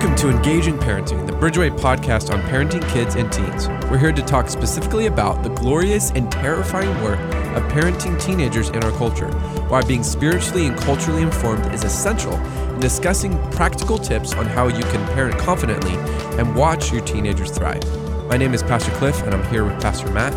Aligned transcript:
Welcome 0.00 0.16
to 0.16 0.30
Engaging 0.30 0.78
Parenting, 0.78 1.26
the 1.26 1.32
Bridgeway 1.34 1.78
podcast 1.78 2.32
on 2.32 2.40
parenting 2.48 2.88
kids 2.88 3.16
and 3.16 3.30
teens. 3.30 3.68
We're 3.90 3.98
here 3.98 4.12
to 4.12 4.22
talk 4.22 4.48
specifically 4.48 5.08
about 5.08 5.42
the 5.42 5.50
glorious 5.50 6.10
and 6.12 6.32
terrifying 6.32 6.88
work 7.04 7.18
of 7.54 7.62
parenting 7.64 8.18
teenagers 8.18 8.70
in 8.70 8.82
our 8.82 8.92
culture, 8.92 9.30
why 9.68 9.82
being 9.82 10.02
spiritually 10.02 10.68
and 10.68 10.78
culturally 10.78 11.20
informed 11.20 11.70
is 11.74 11.84
essential, 11.84 12.32
and 12.32 12.80
discussing 12.80 13.36
practical 13.50 13.98
tips 13.98 14.32
on 14.32 14.46
how 14.46 14.68
you 14.68 14.82
can 14.84 15.06
parent 15.08 15.38
confidently 15.38 15.92
and 16.38 16.56
watch 16.56 16.90
your 16.90 17.02
teenagers 17.02 17.50
thrive. 17.50 17.84
My 18.26 18.38
name 18.38 18.54
is 18.54 18.62
Pastor 18.62 18.92
Cliff, 18.92 19.22
and 19.24 19.34
I'm 19.34 19.44
here 19.52 19.64
with 19.64 19.82
Pastor 19.82 20.10
Matt. 20.12 20.32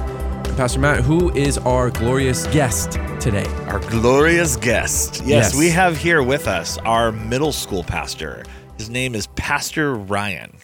And 0.45 0.57
Pastor 0.57 0.82
Matt, 0.82 1.05
who 1.05 1.32
is 1.38 1.57
our 1.59 1.89
glorious 1.89 2.48
guest 2.48 3.00
today? 3.21 3.47
Our 3.68 3.80
glorious 3.80 4.57
guest. 4.57 5.21
Yes, 5.21 5.54
Yes. 5.54 5.55
we 5.55 5.69
have 5.69 5.96
here 5.96 6.21
with 6.21 6.50
us 6.50 6.77
our 6.80 7.14
middle 7.14 7.54
school 7.54 7.86
pastor. 7.86 8.43
His 8.80 8.89
name 8.89 9.14
is 9.14 9.27
Pastor 9.43 9.93
Ryan. 9.93 10.56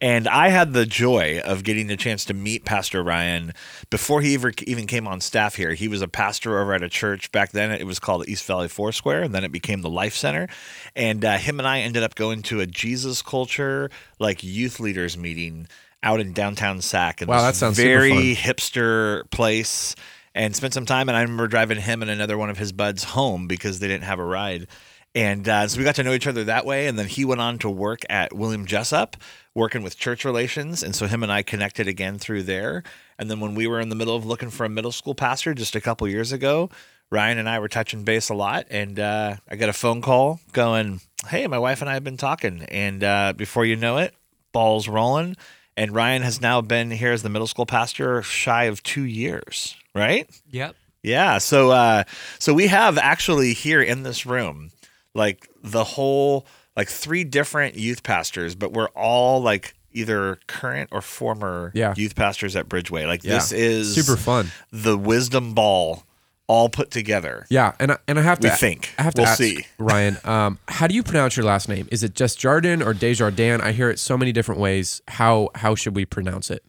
And 0.00 0.28
I 0.28 0.50
had 0.50 0.74
the 0.74 0.86
joy 0.86 1.40
of 1.44 1.64
getting 1.64 1.88
the 1.88 1.96
chance 1.96 2.24
to 2.26 2.34
meet 2.34 2.64
Pastor 2.64 3.02
Ryan 3.02 3.52
before 3.90 4.20
he 4.20 4.34
ever 4.34 4.52
even 4.64 4.86
came 4.86 5.08
on 5.08 5.20
staff 5.20 5.56
here. 5.56 5.74
He 5.74 5.88
was 5.88 6.02
a 6.02 6.06
pastor 6.06 6.60
over 6.60 6.72
at 6.72 6.84
a 6.84 6.88
church 6.88 7.32
back 7.32 7.50
then. 7.50 7.72
It 7.72 7.84
was 7.84 7.98
called 7.98 8.28
East 8.28 8.44
Valley 8.44 8.68
Foursquare, 8.68 9.24
and 9.24 9.34
then 9.34 9.42
it 9.42 9.50
became 9.50 9.82
the 9.82 9.90
Life 9.90 10.14
Center. 10.14 10.46
And 10.94 11.24
uh, 11.24 11.36
him 11.36 11.58
and 11.58 11.66
I 11.66 11.80
ended 11.80 12.04
up 12.04 12.14
going 12.14 12.42
to 12.42 12.60
a 12.60 12.66
Jesus 12.66 13.22
culture 13.22 13.90
like 14.20 14.44
youth 14.44 14.78
leaders 14.78 15.18
meeting 15.18 15.66
out 16.04 16.20
in 16.20 16.32
downtown 16.32 16.80
Sac. 16.80 17.22
And 17.22 17.28
Wow, 17.28 17.38
this 17.38 17.46
that 17.46 17.54
sounds 17.56 17.76
very 17.76 18.36
hipster 18.36 19.28
place 19.32 19.96
and 20.32 20.54
spent 20.54 20.74
some 20.74 20.86
time. 20.86 21.08
And 21.08 21.16
I 21.16 21.22
remember 21.22 21.48
driving 21.48 21.80
him 21.80 22.02
and 22.02 22.10
another 22.10 22.38
one 22.38 22.50
of 22.50 22.58
his 22.58 22.70
buds 22.70 23.02
home 23.02 23.48
because 23.48 23.80
they 23.80 23.88
didn't 23.88 24.04
have 24.04 24.20
a 24.20 24.24
ride. 24.24 24.68
And 25.14 25.46
uh, 25.46 25.68
so 25.68 25.78
we 25.78 25.84
got 25.84 25.96
to 25.96 26.02
know 26.02 26.14
each 26.14 26.26
other 26.26 26.44
that 26.44 26.64
way. 26.64 26.86
And 26.86 26.98
then 26.98 27.06
he 27.06 27.24
went 27.24 27.40
on 27.40 27.58
to 27.58 27.70
work 27.70 28.00
at 28.08 28.32
William 28.32 28.64
Jessup, 28.64 29.16
working 29.54 29.82
with 29.82 29.98
church 29.98 30.24
relations. 30.24 30.82
And 30.82 30.94
so 30.94 31.06
him 31.06 31.22
and 31.22 31.30
I 31.30 31.42
connected 31.42 31.86
again 31.86 32.18
through 32.18 32.44
there. 32.44 32.82
And 33.18 33.30
then 33.30 33.38
when 33.40 33.54
we 33.54 33.66
were 33.66 33.80
in 33.80 33.90
the 33.90 33.94
middle 33.94 34.16
of 34.16 34.24
looking 34.24 34.50
for 34.50 34.64
a 34.64 34.70
middle 34.70 34.92
school 34.92 35.14
pastor 35.14 35.52
just 35.52 35.76
a 35.76 35.80
couple 35.80 36.08
years 36.08 36.32
ago, 36.32 36.70
Ryan 37.10 37.36
and 37.38 37.48
I 37.48 37.58
were 37.58 37.68
touching 37.68 38.04
base 38.04 38.30
a 38.30 38.34
lot. 38.34 38.66
And 38.70 38.98
uh, 38.98 39.36
I 39.48 39.56
got 39.56 39.68
a 39.68 39.74
phone 39.74 40.00
call 40.00 40.40
going, 40.52 41.00
Hey, 41.28 41.46
my 41.46 41.58
wife 41.58 41.82
and 41.82 41.90
I 41.90 41.94
have 41.94 42.04
been 42.04 42.16
talking. 42.16 42.62
And 42.64 43.04
uh, 43.04 43.34
before 43.36 43.66
you 43.66 43.76
know 43.76 43.98
it, 43.98 44.14
balls 44.52 44.88
rolling. 44.88 45.36
And 45.76 45.94
Ryan 45.94 46.22
has 46.22 46.40
now 46.40 46.60
been 46.60 46.90
here 46.90 47.12
as 47.12 47.22
the 47.22 47.28
middle 47.28 47.46
school 47.46 47.66
pastor 47.66 48.22
shy 48.22 48.64
of 48.64 48.82
two 48.82 49.04
years, 49.04 49.76
right? 49.94 50.28
Yep. 50.50 50.76
Yeah. 51.02 51.38
So 51.38 51.70
uh 51.70 52.04
so 52.38 52.54
we 52.54 52.68
have 52.68 52.96
actually 52.98 53.54
here 53.54 53.82
in 53.82 54.02
this 54.02 54.24
room 54.24 54.70
like 55.14 55.48
the 55.62 55.84
whole 55.84 56.46
like 56.76 56.88
three 56.88 57.24
different 57.24 57.74
youth 57.76 58.02
pastors, 58.02 58.54
but 58.54 58.72
we're 58.72 58.88
all 58.90 59.42
like 59.42 59.74
either 59.92 60.38
current 60.46 60.88
or 60.90 61.02
former 61.02 61.70
Yeah. 61.74 61.92
youth 61.96 62.14
pastors 62.14 62.56
at 62.56 62.68
Bridgeway. 62.68 63.06
Like 63.06 63.22
Yeah. 63.24 63.34
this 63.34 63.52
is 63.52 63.94
Super 63.94 64.16
fun. 64.16 64.50
the 64.72 64.96
wisdom 64.96 65.52
ball 65.54 66.04
all 66.48 66.68
put 66.68 66.90
together. 66.90 67.46
Yeah, 67.50 67.72
and 67.78 67.92
I, 67.92 67.98
and 68.08 68.18
I 68.18 68.22
have 68.22 68.40
to 68.40 68.48
We 68.48 68.54
think. 68.54 68.94
I 68.98 69.02
have 69.02 69.14
to 69.14 69.22
We'll 69.22 69.28
ask 69.28 69.38
see. 69.38 69.66
Ryan. 69.78 70.18
Um, 70.24 70.58
how 70.68 70.86
do 70.86 70.94
you 70.94 71.02
pronounce 71.02 71.36
your 71.36 71.46
last 71.46 71.68
name? 71.68 71.88
Is 71.92 72.02
it 72.02 72.14
just 72.14 72.38
Jardin 72.38 72.82
or 72.82 72.92
Desjardins? 72.94 73.62
I 73.62 73.72
hear 73.72 73.90
it 73.90 73.98
so 73.98 74.16
many 74.18 74.32
different 74.32 74.60
ways. 74.60 75.02
How 75.08 75.50
how 75.54 75.74
should 75.74 75.94
we 75.94 76.04
pronounce 76.04 76.50
it? 76.50 76.64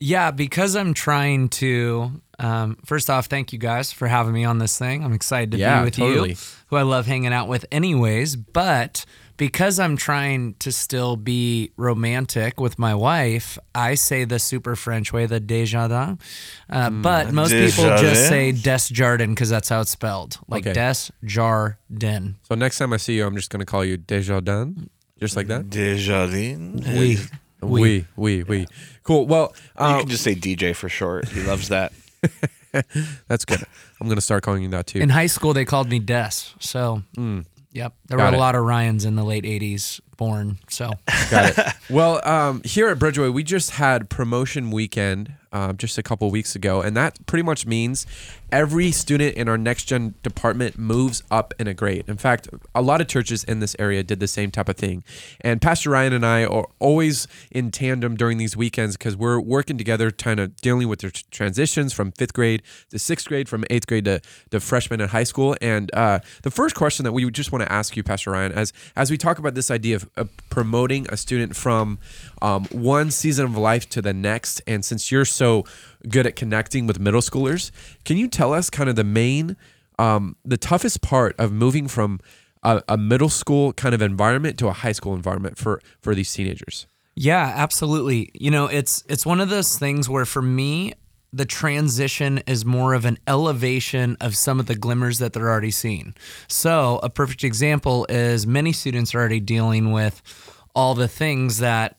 Yeah, 0.00 0.30
because 0.30 0.76
I'm 0.76 0.92
trying 0.94 1.48
to. 1.50 2.20
Um, 2.38 2.76
first 2.84 3.08
off, 3.08 3.26
thank 3.26 3.54
you 3.54 3.58
guys 3.58 3.92
for 3.92 4.08
having 4.08 4.34
me 4.34 4.44
on 4.44 4.58
this 4.58 4.78
thing. 4.78 5.02
I'm 5.02 5.14
excited 5.14 5.52
to 5.52 5.56
Yeah, 5.58 5.80
be 5.80 5.84
with 5.86 5.94
totally. 5.96 6.30
you, 6.30 6.36
who 6.66 6.76
I 6.76 6.82
love 6.82 7.06
hanging 7.06 7.32
out 7.32 7.48
with, 7.48 7.64
anyways. 7.72 8.36
But 8.36 9.06
because 9.38 9.78
I'm 9.80 9.96
trying 9.96 10.52
to 10.58 10.70
still 10.70 11.16
be 11.16 11.72
romantic 11.78 12.60
with 12.60 12.78
my 12.78 12.94
wife, 12.94 13.58
I 13.74 13.94
say 13.94 14.24
the 14.26 14.38
super 14.38 14.76
French 14.76 15.14
way, 15.14 15.24
the 15.24 15.40
Desjardins. 15.40 16.18
Uh, 16.68 16.90
Hmm. 16.90 17.00
but 17.00 17.32
most 17.32 17.52
people 17.52 17.84
just 17.96 18.02
Desjardins? 18.02 18.28
say 18.28 18.52
Desjardins 18.52 19.34
because 19.34 19.48
that's 19.48 19.70
how 19.70 19.80
it's 19.80 19.90
spelled, 19.90 20.38
like 20.46 20.66
Okay. 20.66 20.74
Desjardins. 20.74 22.36
So 22.42 22.54
next 22.54 22.76
time 22.76 22.92
I 22.92 22.98
see 22.98 23.16
you, 23.16 23.24
I'm 23.26 23.34
just 23.36 23.48
going 23.48 23.60
to 23.60 23.66
call 23.66 23.82
you 23.82 23.96
Desjardins, 23.96 24.90
just 25.18 25.36
like 25.36 25.46
that. 25.46 25.70
Desjardins. 25.70 27.30
We. 27.60 27.70
we, 27.70 28.06
we. 28.16 28.42
oui. 28.44 28.66
Cool. 29.02 29.26
Well, 29.26 29.54
You 29.78 29.84
uh, 29.84 29.98
can 30.00 30.08
just 30.08 30.22
say 30.24 30.34
DJ 30.34 30.74
for 30.74 30.88
short. 30.88 31.28
He 31.28 31.42
loves 31.42 31.68
that. 31.68 31.92
that's 33.28 33.44
good. 33.44 33.62
I'm 34.00 34.06
going 34.06 34.16
to 34.16 34.20
start 34.22 34.42
calling 34.42 34.62
you 34.62 34.68
that 34.70 34.86
too. 34.86 35.00
In 35.00 35.08
high 35.08 35.26
school, 35.26 35.54
they 35.54 35.64
called 35.64 35.88
me 35.88 35.98
Des. 35.98 36.30
So, 36.58 37.02
yep, 37.72 37.94
there 38.06 38.18
Got 38.18 38.30
were 38.30 38.34
it. 38.34 38.36
a 38.36 38.40
lot 38.40 38.54
of 38.54 38.64
Ryans 38.64 39.04
in 39.04 39.14
the 39.16 39.24
late 39.24 39.44
'80s 39.44 40.00
born. 40.16 40.58
So, 40.68 40.90
Got 41.30 41.58
it. 41.58 41.66
Well, 41.88 42.26
um, 42.28 42.62
here 42.64 42.88
at 42.88 42.98
Bridgeway, 42.98 43.32
we 43.32 43.42
just 43.42 43.72
had 43.72 44.10
promotion 44.10 44.70
weekend 44.70 45.32
um, 45.52 45.76
just 45.76 45.96
a 45.98 46.02
couple 46.02 46.30
weeks 46.30 46.54
ago, 46.54 46.82
and 46.82 46.96
that 46.96 47.24
pretty 47.26 47.42
much 47.44 47.64
means 47.66 48.06
every 48.52 48.90
student 48.92 49.34
in 49.36 49.48
our 49.48 49.58
next 49.58 49.84
gen 49.84 50.14
department 50.22 50.78
moves 50.78 51.22
up 51.30 51.52
in 51.58 51.66
a 51.66 51.74
grade. 51.74 52.04
In 52.06 52.16
fact, 52.16 52.48
a 52.74 52.82
lot 52.82 53.00
of 53.00 53.08
churches 53.08 53.44
in 53.44 53.60
this 53.60 53.74
area 53.78 54.02
did 54.02 54.20
the 54.20 54.28
same 54.28 54.50
type 54.50 54.68
of 54.68 54.76
thing. 54.76 55.02
And 55.40 55.60
Pastor 55.60 55.90
Ryan 55.90 56.12
and 56.12 56.24
I 56.24 56.44
are 56.44 56.66
always 56.78 57.26
in 57.50 57.70
tandem 57.70 58.16
during 58.16 58.38
these 58.38 58.56
weekends 58.56 58.96
because 58.96 59.16
we're 59.16 59.40
working 59.40 59.76
together, 59.78 60.10
kind 60.10 60.40
of 60.40 60.56
dealing 60.56 60.88
with 60.88 61.00
the 61.00 61.10
tr- 61.10 61.24
transitions 61.30 61.92
from 61.92 62.12
fifth 62.12 62.34
grade 62.34 62.62
to 62.90 62.98
sixth 62.98 63.26
grade, 63.26 63.48
from 63.48 63.64
eighth 63.70 63.86
grade 63.86 64.04
to, 64.04 64.20
to 64.50 64.60
freshman 64.60 65.00
in 65.00 65.08
high 65.08 65.24
school. 65.24 65.56
And 65.60 65.92
uh, 65.94 66.20
the 66.42 66.50
first 66.50 66.74
question 66.74 67.04
that 67.04 67.12
we 67.12 67.28
just 67.30 67.52
want 67.52 67.64
to 67.64 67.72
ask 67.72 67.96
you, 67.96 68.02
Pastor 68.02 68.30
Ryan, 68.30 68.52
as 68.52 68.72
as 68.94 69.10
we 69.10 69.16
talk 69.16 69.38
about 69.38 69.54
this 69.54 69.70
idea 69.70 69.96
of, 69.96 70.08
of 70.16 70.30
promoting 70.50 71.06
a 71.10 71.16
student 71.16 71.56
from 71.56 71.98
um, 72.42 72.64
one 72.66 73.10
season 73.10 73.44
of 73.44 73.56
life 73.56 73.88
to 73.90 74.02
the 74.02 74.14
next, 74.14 74.62
and 74.66 74.84
since 74.84 75.10
you're 75.10 75.24
so 75.24 75.64
good 76.08 76.26
at 76.26 76.36
connecting 76.36 76.86
with 76.86 76.98
middle 76.98 77.20
schoolers, 77.20 77.70
can 78.04 78.16
you 78.16 78.28
tell 78.28 78.52
us 78.52 78.70
kind 78.70 78.88
of 78.88 78.96
the 78.96 79.04
main, 79.04 79.56
um, 79.98 80.36
the 80.44 80.56
toughest 80.56 81.02
part 81.02 81.34
of 81.38 81.52
moving 81.52 81.88
from 81.88 82.20
a, 82.62 82.82
a 82.88 82.96
middle 82.96 83.28
school 83.28 83.72
kind 83.72 83.94
of 83.94 84.02
environment 84.02 84.58
to 84.58 84.68
a 84.68 84.72
high 84.72 84.92
school 84.92 85.14
environment 85.14 85.58
for 85.58 85.80
for 86.00 86.14
these 86.14 86.32
teenagers? 86.32 86.86
yeah, 87.16 87.54
absolutely. 87.56 88.30
You 88.34 88.50
know, 88.50 88.66
it's 88.66 89.02
it's 89.08 89.24
one 89.24 89.40
of 89.40 89.48
those 89.48 89.78
things 89.78 90.08
where 90.08 90.26
for 90.26 90.42
me, 90.42 90.92
the 91.32 91.46
transition 91.46 92.38
is 92.46 92.64
more 92.64 92.92
of 92.92 93.04
an 93.06 93.18
elevation 93.26 94.16
of 94.20 94.36
some 94.36 94.60
of 94.60 94.66
the 94.66 94.74
glimmers 94.74 95.18
that 95.18 95.32
they're 95.32 95.48
already 95.48 95.70
seeing. 95.70 96.14
So, 96.46 97.00
a 97.02 97.08
perfect 97.08 97.42
example 97.42 98.06
is 98.10 98.46
many 98.46 98.72
students 98.72 99.14
are 99.14 99.18
already 99.20 99.40
dealing 99.40 99.92
with 99.92 100.22
all 100.74 100.94
the 100.94 101.08
things 101.08 101.58
that 101.58 101.96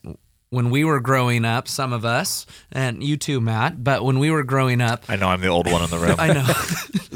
when 0.50 0.70
we 0.70 0.82
were 0.84 1.00
growing 1.00 1.44
up, 1.44 1.68
some 1.68 1.92
of 1.92 2.04
us, 2.04 2.46
and 2.72 3.02
you 3.02 3.16
too, 3.18 3.40
Matt, 3.40 3.84
but 3.84 4.02
when 4.04 4.18
we 4.18 4.30
were 4.30 4.42
growing 4.44 4.80
up, 4.80 5.04
I 5.08 5.16
know 5.16 5.28
I'm 5.28 5.40
the 5.42 5.48
old 5.48 5.70
one 5.70 5.82
in 5.84 5.90
the 5.90 5.98
room. 5.98 6.16
I 6.18 6.32
know. 6.32 6.46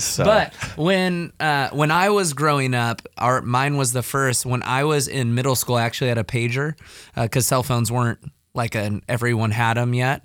So- 0.03 0.25
But 0.25 0.55
when 0.77 1.33
uh, 1.39 1.69
when 1.71 1.91
I 1.93 2.09
was 2.11 2.33
growing 2.33 2.75
up, 2.75 3.03
our 3.19 3.41
mine 3.43 3.77
was 3.77 3.93
the 3.93 4.03
first. 4.03 4.45
When 4.45 4.63
I 4.65 4.85
was 4.85 5.07
in 5.07 5.35
middle 5.35 5.55
school, 5.55 5.77
I 5.77 5.83
actually 5.83 6.09
had 6.09 6.19
a 6.19 6.25
pager 6.25 6.75
because 7.15 7.47
cell 7.47 7.63
phones 7.63 7.93
weren't 7.93 8.19
like 8.55 8.75
an 8.75 9.03
everyone 9.09 9.51
had 9.53 9.77
them 9.77 9.95
yet. 9.95 10.23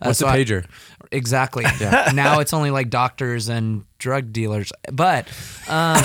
Uh, 0.00 0.06
What's 0.06 0.20
so 0.20 0.26
a 0.28 0.30
I- 0.30 0.38
pager? 0.38 0.64
exactly. 1.12 1.64
now 2.14 2.40
it's 2.40 2.52
only 2.54 2.70
like 2.70 2.90
doctors 2.90 3.48
and 3.48 3.84
drug 3.98 4.32
dealers. 4.32 4.72
But 4.92 5.26
um, 5.68 6.02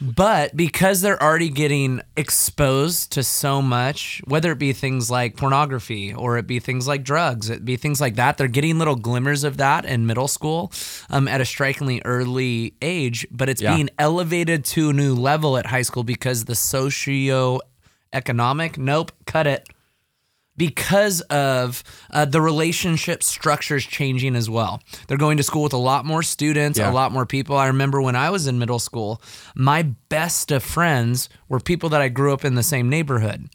but 0.00 0.56
because 0.56 1.00
they're 1.00 1.22
already 1.22 1.48
getting 1.48 2.02
exposed 2.16 3.12
to 3.12 3.22
so 3.22 3.62
much, 3.62 4.20
whether 4.26 4.52
it 4.52 4.58
be 4.58 4.72
things 4.72 5.10
like 5.10 5.36
pornography 5.36 6.12
or 6.12 6.36
it 6.38 6.46
be 6.46 6.58
things 6.58 6.86
like 6.86 7.02
drugs, 7.02 7.48
it 7.48 7.64
be 7.64 7.76
things 7.76 8.00
like 8.00 8.16
that, 8.16 8.36
they're 8.36 8.48
getting 8.48 8.78
little 8.78 8.96
glimmers 8.96 9.42
of 9.44 9.56
that 9.56 9.84
in 9.84 10.06
middle 10.06 10.28
school 10.28 10.70
um, 11.10 11.26
at 11.28 11.40
a 11.40 11.44
strikingly 11.44 12.02
early 12.04 12.74
age. 12.82 13.26
But 13.30 13.48
it's 13.48 13.62
Yeah. 13.62 13.74
being 13.74 13.88
elevated 13.98 14.64
to 14.66 14.90
a 14.90 14.92
new 14.92 15.14
level 15.14 15.56
at 15.56 15.66
high 15.66 15.82
school 15.82 16.04
because 16.04 16.44
the 16.44 16.54
socio 16.54 17.60
economic, 18.12 18.78
nope, 18.78 19.12
cut 19.26 19.46
it 19.46 19.68
because 20.56 21.20
of 21.22 21.82
uh, 22.10 22.24
the 22.24 22.40
relationship 22.40 23.22
structures 23.22 23.84
changing 23.84 24.34
as 24.36 24.48
well. 24.48 24.80
They're 25.06 25.16
going 25.18 25.36
to 25.36 25.42
school 25.42 25.62
with 25.62 25.72
a 25.72 25.76
lot 25.78 26.04
more 26.04 26.22
students, 26.22 26.78
Yeah. 26.78 26.90
a 26.90 26.92
lot 26.92 27.12
more 27.12 27.26
people. 27.26 27.56
I 27.56 27.66
remember 27.66 28.00
when 28.00 28.16
I 28.16 28.30
was 28.30 28.46
in 28.46 28.58
middle 28.58 28.78
school, 28.78 29.20
my 29.54 29.82
best 30.08 30.50
of 30.50 30.62
friends 30.62 31.28
were 31.48 31.60
people 31.60 31.88
that 31.90 32.00
I 32.00 32.08
grew 32.08 32.32
up 32.32 32.44
in 32.44 32.54
the 32.54 32.62
same 32.62 32.88
neighborhood. 32.88 33.48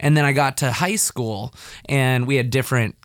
And 0.00 0.16
then 0.16 0.24
I 0.24 0.32
got 0.32 0.56
to 0.58 0.72
high 0.72 0.96
school 0.96 1.54
and 1.88 2.26
we 2.26 2.36
had 2.36 2.50
different 2.50 2.96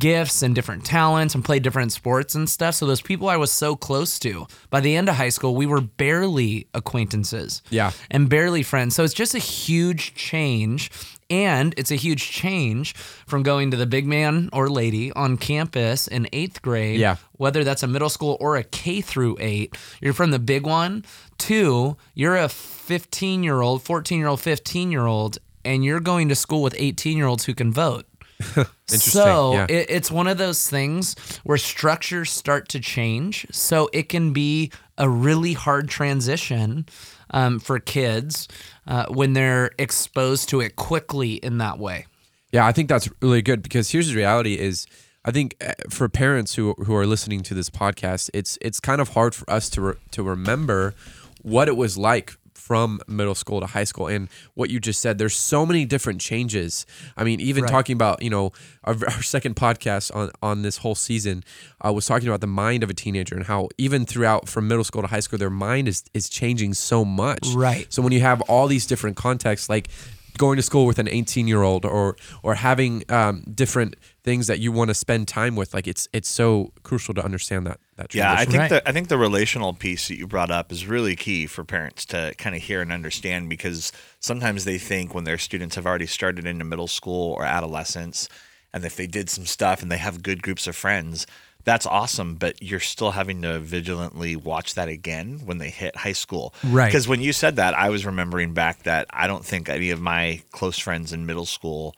gifts 0.00 0.42
and 0.42 0.54
different 0.54 0.84
talents 0.84 1.34
and 1.34 1.44
played 1.44 1.62
different 1.62 1.92
sports 1.92 2.34
and 2.34 2.48
stuff. 2.48 2.74
So 2.74 2.86
those 2.86 3.02
people 3.02 3.28
I 3.28 3.36
was 3.36 3.52
so 3.52 3.76
close 3.76 4.18
to, 4.20 4.46
by 4.70 4.80
the 4.80 4.96
end 4.96 5.08
of 5.08 5.14
high 5.16 5.28
school, 5.28 5.54
we 5.54 5.66
were 5.66 5.80
barely 5.80 6.66
acquaintances 6.74 7.62
Yeah. 7.70 7.92
and 8.10 8.28
barely 8.28 8.62
friends. 8.62 8.96
So 8.96 9.04
it's 9.04 9.14
just 9.14 9.34
a 9.34 9.38
huge 9.38 10.14
change. 10.14 10.90
And 11.32 11.72
it's 11.78 11.90
a 11.90 11.96
huge 11.96 12.30
change 12.30 12.94
from 13.26 13.42
going 13.42 13.70
to 13.70 13.76
the 13.78 13.86
big 13.86 14.06
man 14.06 14.50
or 14.52 14.68
lady 14.68 15.10
on 15.12 15.38
campus 15.38 16.06
in 16.06 16.28
eighth 16.32 16.60
grade, 16.60 17.00
Yeah. 17.00 17.16
whether 17.32 17.64
that's 17.64 17.82
a 17.82 17.86
middle 17.86 18.10
school 18.10 18.36
or 18.38 18.56
a 18.56 18.62
K 18.64 19.00
through 19.00 19.38
eight. 19.40 19.74
You're 20.02 20.12
from 20.12 20.30
the 20.30 20.38
big 20.38 20.66
one 20.66 21.04
Two, 21.38 21.96
you're 22.14 22.36
a 22.36 22.48
15 22.48 23.42
year 23.42 23.62
old, 23.62 23.82
14 23.82 24.18
year 24.18 24.28
old, 24.28 24.40
15 24.40 24.92
year 24.92 25.06
old, 25.06 25.38
and 25.64 25.84
you're 25.84 25.98
going 26.00 26.28
to 26.28 26.34
school 26.36 26.62
with 26.62 26.74
18 26.78 27.16
year 27.16 27.26
olds 27.26 27.44
who 27.46 27.54
can 27.54 27.72
vote. 27.72 28.04
Interesting, 28.56 28.98
So 28.98 29.52
yeah. 29.54 29.66
it, 29.68 29.86
it's 29.88 30.10
one 30.10 30.26
of 30.28 30.36
those 30.38 30.68
things 30.68 31.16
where 31.44 31.58
structures 31.58 32.30
start 32.30 32.68
to 32.70 32.80
change. 32.80 33.46
So 33.50 33.88
it 33.92 34.08
can 34.08 34.32
be 34.32 34.70
a 34.98 35.08
really 35.08 35.54
hard 35.54 35.88
transition 35.88 36.86
um, 37.32 37.58
for 37.58 37.78
kids 37.78 38.48
uh, 38.86 39.06
when 39.08 39.32
they're 39.32 39.70
exposed 39.78 40.48
to 40.50 40.60
it 40.60 40.76
quickly 40.76 41.34
in 41.34 41.58
that 41.58 41.78
way. 41.78 42.06
Yeah, 42.52 42.66
I 42.66 42.72
think 42.72 42.88
that's 42.88 43.08
really 43.20 43.42
good 43.42 43.62
because 43.62 43.90
here's 43.90 44.08
the 44.08 44.16
reality 44.16 44.58
is 44.58 44.86
I 45.24 45.30
think 45.30 45.56
uh, 45.60 45.72
for 45.88 46.08
parents 46.08 46.54
who 46.54 46.74
who 46.74 46.94
are 46.94 47.06
listening 47.06 47.42
to 47.44 47.54
this 47.54 47.70
podcast, 47.70 48.30
it's 48.34 48.58
it's 48.60 48.80
kind 48.80 49.00
of 49.00 49.10
hard 49.10 49.34
for 49.34 49.48
us 49.50 49.70
to 49.70 49.80
re- 49.80 49.94
to 50.10 50.22
remember 50.22 50.94
what 51.40 51.68
it 51.68 51.76
was 51.76 51.96
like 51.96 52.36
from 52.66 53.00
middle 53.08 53.34
school 53.34 53.58
to 53.60 53.66
high 53.66 53.82
school 53.84 54.06
and 54.06 54.28
what 54.54 54.70
you 54.70 54.78
just 54.78 55.00
said 55.00 55.18
there's 55.18 55.36
so 55.36 55.66
many 55.66 55.84
different 55.84 56.20
changes 56.20 56.86
i 57.16 57.24
mean 57.24 57.40
even 57.40 57.64
Right. 57.64 57.70
talking 57.76 57.94
about 57.94 58.22
you 58.22 58.30
know 58.30 58.52
our, 58.84 58.94
our 59.14 59.22
second 59.22 59.56
podcast 59.56 60.14
on 60.14 60.30
on 60.42 60.62
this 60.62 60.76
whole 60.78 60.94
season 60.94 61.42
uh, 61.84 61.92
was 61.92 62.06
talking 62.06 62.28
about 62.28 62.40
the 62.40 62.46
mind 62.64 62.82
of 62.84 62.90
a 62.90 62.94
teenager 62.94 63.34
and 63.34 63.44
how 63.46 63.68
even 63.78 64.06
throughout 64.06 64.48
from 64.48 64.68
middle 64.68 64.84
school 64.84 65.02
to 65.02 65.08
high 65.08 65.20
school 65.26 65.38
their 65.38 65.50
mind 65.68 65.88
is 65.88 66.04
is 66.14 66.28
changing 66.28 66.72
so 66.74 67.04
much 67.04 67.48
Right. 67.54 67.86
so 67.92 68.00
when 68.00 68.12
you 68.12 68.20
have 68.20 68.40
all 68.42 68.66
these 68.68 68.86
different 68.86 69.16
contexts, 69.16 69.68
like 69.68 69.88
going 70.38 70.56
to 70.56 70.62
school 70.62 70.86
with 70.86 70.98
an 70.98 71.08
18 71.08 71.46
year 71.46 71.62
old 71.62 71.84
or 71.84 72.16
or 72.42 72.54
having 72.54 73.04
um, 73.08 73.44
different 73.54 73.96
things 74.24 74.46
that 74.46 74.60
you 74.60 74.70
want 74.72 74.88
to 74.88 74.94
spend 74.94 75.28
time 75.28 75.56
with, 75.56 75.74
like 75.74 75.86
it's 75.86 76.08
it's 76.12 76.28
so 76.28 76.72
crucial 76.82 77.14
to 77.14 77.24
understand 77.24 77.66
that 77.66 77.78
that 77.96 78.14
Yeah, 78.14 78.32
I 78.32 78.44
think 78.44 78.58
Right. 78.58 78.68
the 78.70 78.88
I 78.88 78.92
think 78.92 79.08
the 79.08 79.18
relational 79.18 79.72
piece 79.74 80.08
that 80.08 80.16
you 80.16 80.26
brought 80.26 80.50
up 80.50 80.72
is 80.72 80.86
really 80.86 81.16
key 81.16 81.46
for 81.46 81.64
parents 81.64 82.04
to 82.06 82.34
kind 82.38 82.54
of 82.56 82.62
hear 82.62 82.80
and 82.80 82.92
understand 82.92 83.48
because 83.48 83.92
sometimes 84.20 84.64
they 84.64 84.78
think 84.78 85.14
when 85.14 85.24
their 85.24 85.38
students 85.38 85.76
have 85.76 85.86
already 85.86 86.06
started 86.06 86.46
into 86.46 86.64
middle 86.64 86.88
school 86.88 87.32
or 87.32 87.44
adolescence, 87.44 88.28
and 88.72 88.84
if 88.84 88.96
they 88.96 89.06
did 89.06 89.28
some 89.28 89.44
stuff 89.44 89.82
and 89.82 89.90
they 89.90 89.98
have 89.98 90.22
good 90.22 90.42
groups 90.42 90.66
of 90.66 90.74
friends, 90.74 91.26
that's 91.64 91.86
awesome. 91.86 92.36
But 92.36 92.62
you're 92.62 92.80
still 92.80 93.10
having 93.12 93.42
to 93.42 93.58
vigilantly 93.58 94.36
watch 94.36 94.74
that 94.74 94.88
again 94.88 95.40
when 95.44 95.58
they 95.58 95.70
hit 95.70 95.96
high 95.96 96.12
school, 96.12 96.54
Right. 96.64 96.86
Because 96.86 97.06
when 97.08 97.20
you 97.20 97.32
said 97.32 97.56
that, 97.56 97.74
I 97.74 97.90
was 97.90 98.04
remembering 98.06 98.54
back 98.54 98.82
that 98.84 99.06
I 99.10 99.26
don't 99.26 99.44
think 99.44 99.68
any 99.68 99.90
of 99.90 100.00
my 100.00 100.42
close 100.52 100.78
friends 100.78 101.12
in 101.12 101.26
middle 101.26 101.46
school. 101.46 101.94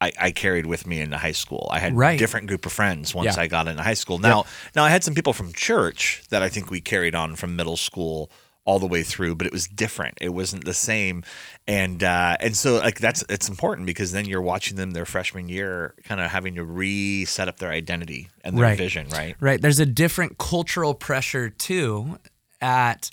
I, 0.00 0.12
I 0.20 0.30
carried 0.32 0.66
with 0.66 0.86
me 0.86 1.00
into 1.00 1.16
high 1.16 1.32
school. 1.32 1.68
I 1.72 1.78
had 1.78 1.96
Right. 1.96 2.18
different 2.18 2.48
group 2.48 2.66
of 2.66 2.72
friends 2.72 3.14
once 3.14 3.36
Yeah. 3.36 3.42
I 3.42 3.46
got 3.46 3.68
into 3.68 3.82
high 3.82 3.94
school. 3.94 4.18
Now, 4.18 4.44
now 4.74 4.84
I 4.84 4.90
had 4.90 5.04
some 5.04 5.14
people 5.14 5.32
from 5.32 5.52
church 5.52 6.22
that 6.30 6.42
I 6.42 6.48
think 6.48 6.70
we 6.70 6.80
carried 6.80 7.14
on 7.14 7.36
from 7.36 7.56
middle 7.56 7.76
school 7.76 8.30
all 8.66 8.78
the 8.78 8.86
way 8.86 9.02
through, 9.02 9.34
but 9.34 9.46
it 9.46 9.52
was 9.52 9.66
different. 9.68 10.16
It 10.20 10.30
wasn't 10.30 10.64
the 10.64 10.72
same, 10.74 11.22
and 11.68 12.02
uh, 12.02 12.36
and 12.40 12.56
so 12.56 12.76
like 12.76 12.98
that's 12.98 13.22
it's 13.28 13.48
important 13.48 13.86
because 13.86 14.12
then 14.12 14.24
you're 14.24 14.40
watching 14.42 14.76
them 14.76 14.92
their 14.92 15.04
freshman 15.04 15.48
year, 15.48 15.94
kind 16.04 16.20
of 16.20 16.30
having 16.30 16.54
to 16.54 16.64
reset 16.64 17.48
up 17.48 17.58
their 17.58 17.70
identity 17.70 18.30
and 18.42 18.56
their 18.56 18.64
Right. 18.64 18.78
vision, 18.78 19.08
right? 19.08 19.36
Right. 19.40 19.60
There's 19.60 19.80
a 19.80 19.86
different 19.86 20.38
cultural 20.38 20.94
pressure 20.94 21.50
too 21.50 22.18
at 22.60 23.10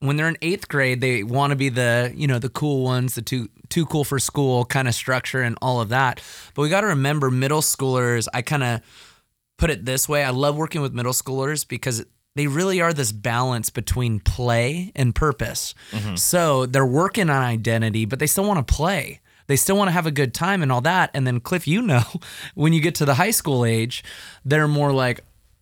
when 0.00 0.16
they're 0.16 0.28
in 0.28 0.36
eighth 0.42 0.68
grade, 0.68 1.00
they 1.00 1.22
want 1.22 1.50
to 1.50 1.56
be 1.56 1.70
the, 1.70 2.12
you 2.14 2.26
know, 2.26 2.38
the 2.38 2.50
cool 2.50 2.82
ones, 2.84 3.14
the 3.14 3.22
too 3.22 3.48
too 3.70 3.86
cool 3.86 4.04
for 4.04 4.18
school 4.18 4.64
kind 4.64 4.86
of 4.86 4.94
structure 4.94 5.40
and 5.40 5.56
all 5.62 5.80
of 5.80 5.88
that. 5.88 6.20
But 6.54 6.62
we 6.62 6.68
got 6.68 6.82
to 6.82 6.88
remember 6.88 7.30
middle 7.30 7.62
schoolers, 7.62 8.28
I 8.34 8.42
kind 8.42 8.62
of 8.62 8.80
put 9.56 9.70
it 9.70 9.84
this 9.86 10.08
way. 10.08 10.22
I 10.22 10.30
love 10.30 10.56
working 10.56 10.82
with 10.82 10.92
middle 10.92 11.12
schoolers 11.12 11.66
because 11.66 12.04
they 12.34 12.46
really 12.46 12.80
are 12.80 12.92
this 12.92 13.12
balance 13.12 13.70
between 13.70 14.20
play 14.20 14.92
and 14.96 15.14
purpose. 15.14 15.74
Mm-hmm. 15.92 16.16
So 16.16 16.66
they're 16.66 16.86
working 16.86 17.30
on 17.30 17.42
identity, 17.42 18.04
but 18.06 18.18
they 18.18 18.26
still 18.26 18.44
want 18.44 18.66
to 18.66 18.74
play. 18.74 19.20
They 19.46 19.56
still 19.56 19.76
want 19.76 19.88
to 19.88 19.92
have 19.92 20.06
a 20.06 20.10
good 20.10 20.34
time 20.34 20.62
and 20.62 20.72
all 20.72 20.80
that. 20.82 21.10
And 21.14 21.26
then, 21.26 21.38
Cliff, 21.40 21.68
you 21.68 21.82
know, 21.82 22.02
when 22.54 22.72
you 22.72 22.80
get 22.80 22.96
to 22.96 23.04
the 23.04 23.14
high 23.14 23.30
school 23.30 23.64
age, 23.64 24.02
they're 24.44 24.68
more 24.68 24.92
like, 24.92 25.20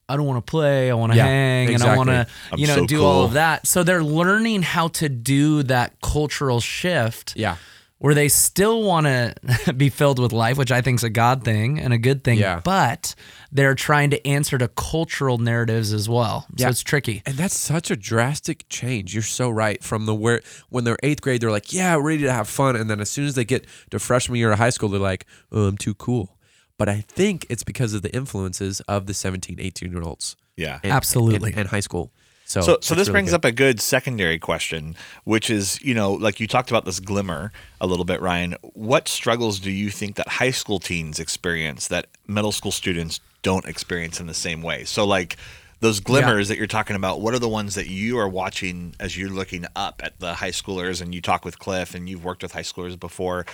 I 0.08 0.16
don't 0.16 0.26
want 0.26 0.44
to 0.44 0.50
play. 0.50 0.90
I 0.90 0.94
want 0.94 1.12
to 1.12 1.16
Yeah, 1.16 1.24
hang 1.24 1.74
and 1.74 1.82
I 1.82 1.96
want 1.96 2.10
to, 2.10 2.26
you 2.56 2.66
I'm 2.66 2.68
know, 2.68 2.82
so 2.82 2.86
do 2.86 3.04
all 3.04 3.24
of 3.24 3.32
that. 3.34 3.66
So 3.66 3.82
they're 3.82 4.04
learning 4.04 4.62
how 4.62 4.88
to 4.88 5.08
do 5.08 5.62
that 5.64 6.00
cultural 6.00 6.60
shift 6.60 7.34
yeah, 7.36 7.56
where 8.02 8.14
they 8.14 8.28
still 8.28 8.82
want 8.82 9.06
to 9.06 9.72
be 9.76 9.88
filled 9.88 10.18
with 10.18 10.32
life, 10.32 10.58
which 10.58 10.72
I 10.72 10.80
think 10.80 10.98
is 10.98 11.04
a 11.04 11.10
God 11.10 11.44
thing 11.44 11.78
and 11.78 11.92
a 11.92 11.98
good 11.98 12.24
thing. 12.24 12.38
Yeah. 12.38 12.60
But 12.64 13.14
they're 13.52 13.74
trying 13.76 14.10
to 14.10 14.26
answer 14.26 14.58
to 14.58 14.66
cultural 14.68 15.38
narratives 15.38 15.92
as 15.92 16.08
well. 16.08 16.46
So 16.50 16.54
Yeah. 16.64 16.70
it's 16.70 16.82
tricky. 16.82 17.22
and 17.26 17.36
that's 17.36 17.56
such 17.56 17.90
a 17.90 17.96
drastic 17.96 18.64
change. 18.68 19.14
You're 19.14 19.22
so 19.22 19.48
right. 19.50 19.82
From 19.82 20.06
the 20.06 20.14
where 20.14 20.40
when 20.68 20.84
they're 20.84 20.98
eighth 21.02 21.20
grade, 21.22 21.40
they're 21.40 21.50
like, 21.50 21.72
yeah, 21.72 21.96
we 21.96 22.02
ready 22.02 22.22
to 22.24 22.32
have 22.32 22.48
fun, 22.48 22.74
and 22.76 22.90
then 22.90 23.00
as 23.00 23.08
soon 23.08 23.26
as 23.26 23.34
they 23.36 23.44
get 23.44 23.66
to 23.90 23.98
freshman 23.98 24.38
year 24.38 24.52
of 24.52 24.58
high 24.58 24.70
school, 24.70 24.88
they're 24.88 25.00
like, 25.00 25.24
oh, 25.52 25.66
I'm 25.66 25.78
too 25.78 25.94
cool. 25.94 26.36
But 26.78 26.88
I 26.88 27.02
think 27.02 27.46
it's 27.48 27.62
because 27.62 27.94
of 27.94 28.02
the 28.02 28.12
influences 28.14 28.80
of 28.88 29.06
the 29.06 29.14
17, 29.14 29.60
18 29.60 29.92
year 29.92 30.02
olds. 30.02 30.36
Yeah. 30.56 30.80
and- 30.82 30.92
Absolutely. 30.92 31.50
and, 31.50 31.60
and 31.60 31.68
high 31.68 31.80
school. 31.80 32.12
So, 32.52 32.60
So, 32.60 32.78
so 32.82 32.94
this 32.94 33.08
really 33.08 33.12
brings 33.14 33.30
good. 33.30 33.36
up 33.36 33.44
a 33.46 33.52
good 33.52 33.80
secondary 33.80 34.38
question, 34.38 34.94
which 35.24 35.48
is, 35.50 35.80
you 35.82 35.94
know, 35.94 36.12
like 36.12 36.38
you 36.40 36.46
talked 36.46 36.70
about 36.70 36.84
this 36.84 37.00
glimmer 37.00 37.50
a 37.80 37.86
little 37.86 38.04
bit, 38.04 38.20
Ryan. 38.20 38.56
What 38.74 39.08
struggles 39.08 39.58
do 39.58 39.70
you 39.70 39.88
think 39.90 40.16
that 40.16 40.28
high 40.28 40.50
school 40.50 40.78
teens 40.78 41.18
experience 41.18 41.88
that 41.88 42.06
middle 42.26 42.52
school 42.52 42.72
students 42.72 43.20
don't 43.42 43.64
experience 43.64 44.20
in 44.20 44.26
the 44.26 44.34
same 44.34 44.60
way? 44.62 44.84
So, 44.84 45.06
like 45.06 45.36
those 45.80 45.98
glimmers 45.98 46.48
that 46.48 46.58
you're 46.58 46.66
talking 46.68 46.94
about, 46.94 47.20
what 47.20 47.34
are 47.34 47.38
the 47.40 47.48
ones 47.48 47.74
that 47.74 47.88
you 47.88 48.18
are 48.18 48.28
watching 48.28 48.94
as 49.00 49.16
you're 49.16 49.30
looking 49.30 49.64
up 49.74 50.00
at 50.04 50.20
the 50.20 50.34
high 50.34 50.50
schoolers 50.52 51.00
and 51.02 51.12
you 51.14 51.20
talk 51.20 51.44
with 51.44 51.58
Cliff 51.58 51.94
and 51.94 52.08
you've 52.08 52.24
worked 52.24 52.42
with 52.42 52.52
high 52.52 52.60
schoolers 52.62 52.98
before? 53.00 53.46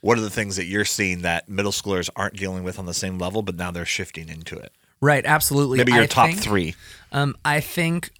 What 0.00 0.16
are 0.16 0.22
the 0.22 0.30
things 0.30 0.56
that 0.56 0.64
you're 0.66 0.84
seeing 0.84 1.22
that 1.22 1.48
middle 1.48 1.72
schoolers 1.72 2.08
aren't 2.14 2.36
dealing 2.36 2.62
with 2.62 2.78
on 2.78 2.86
the 2.86 2.94
same 2.94 3.18
level, 3.18 3.42
but 3.42 3.56
now 3.56 3.70
they're 3.70 3.84
shifting 3.84 4.28
into 4.28 4.56
it? 4.56 4.72
Right. 5.00 5.24
Absolutely. 5.26 5.78
Maybe 5.78 5.92
your 5.92 6.02
I 6.04 6.06
top 6.06 6.26
think- 6.28 6.40
three. 6.40 6.74
Um, 7.12 7.36
I 7.44 7.60
think 7.60 8.10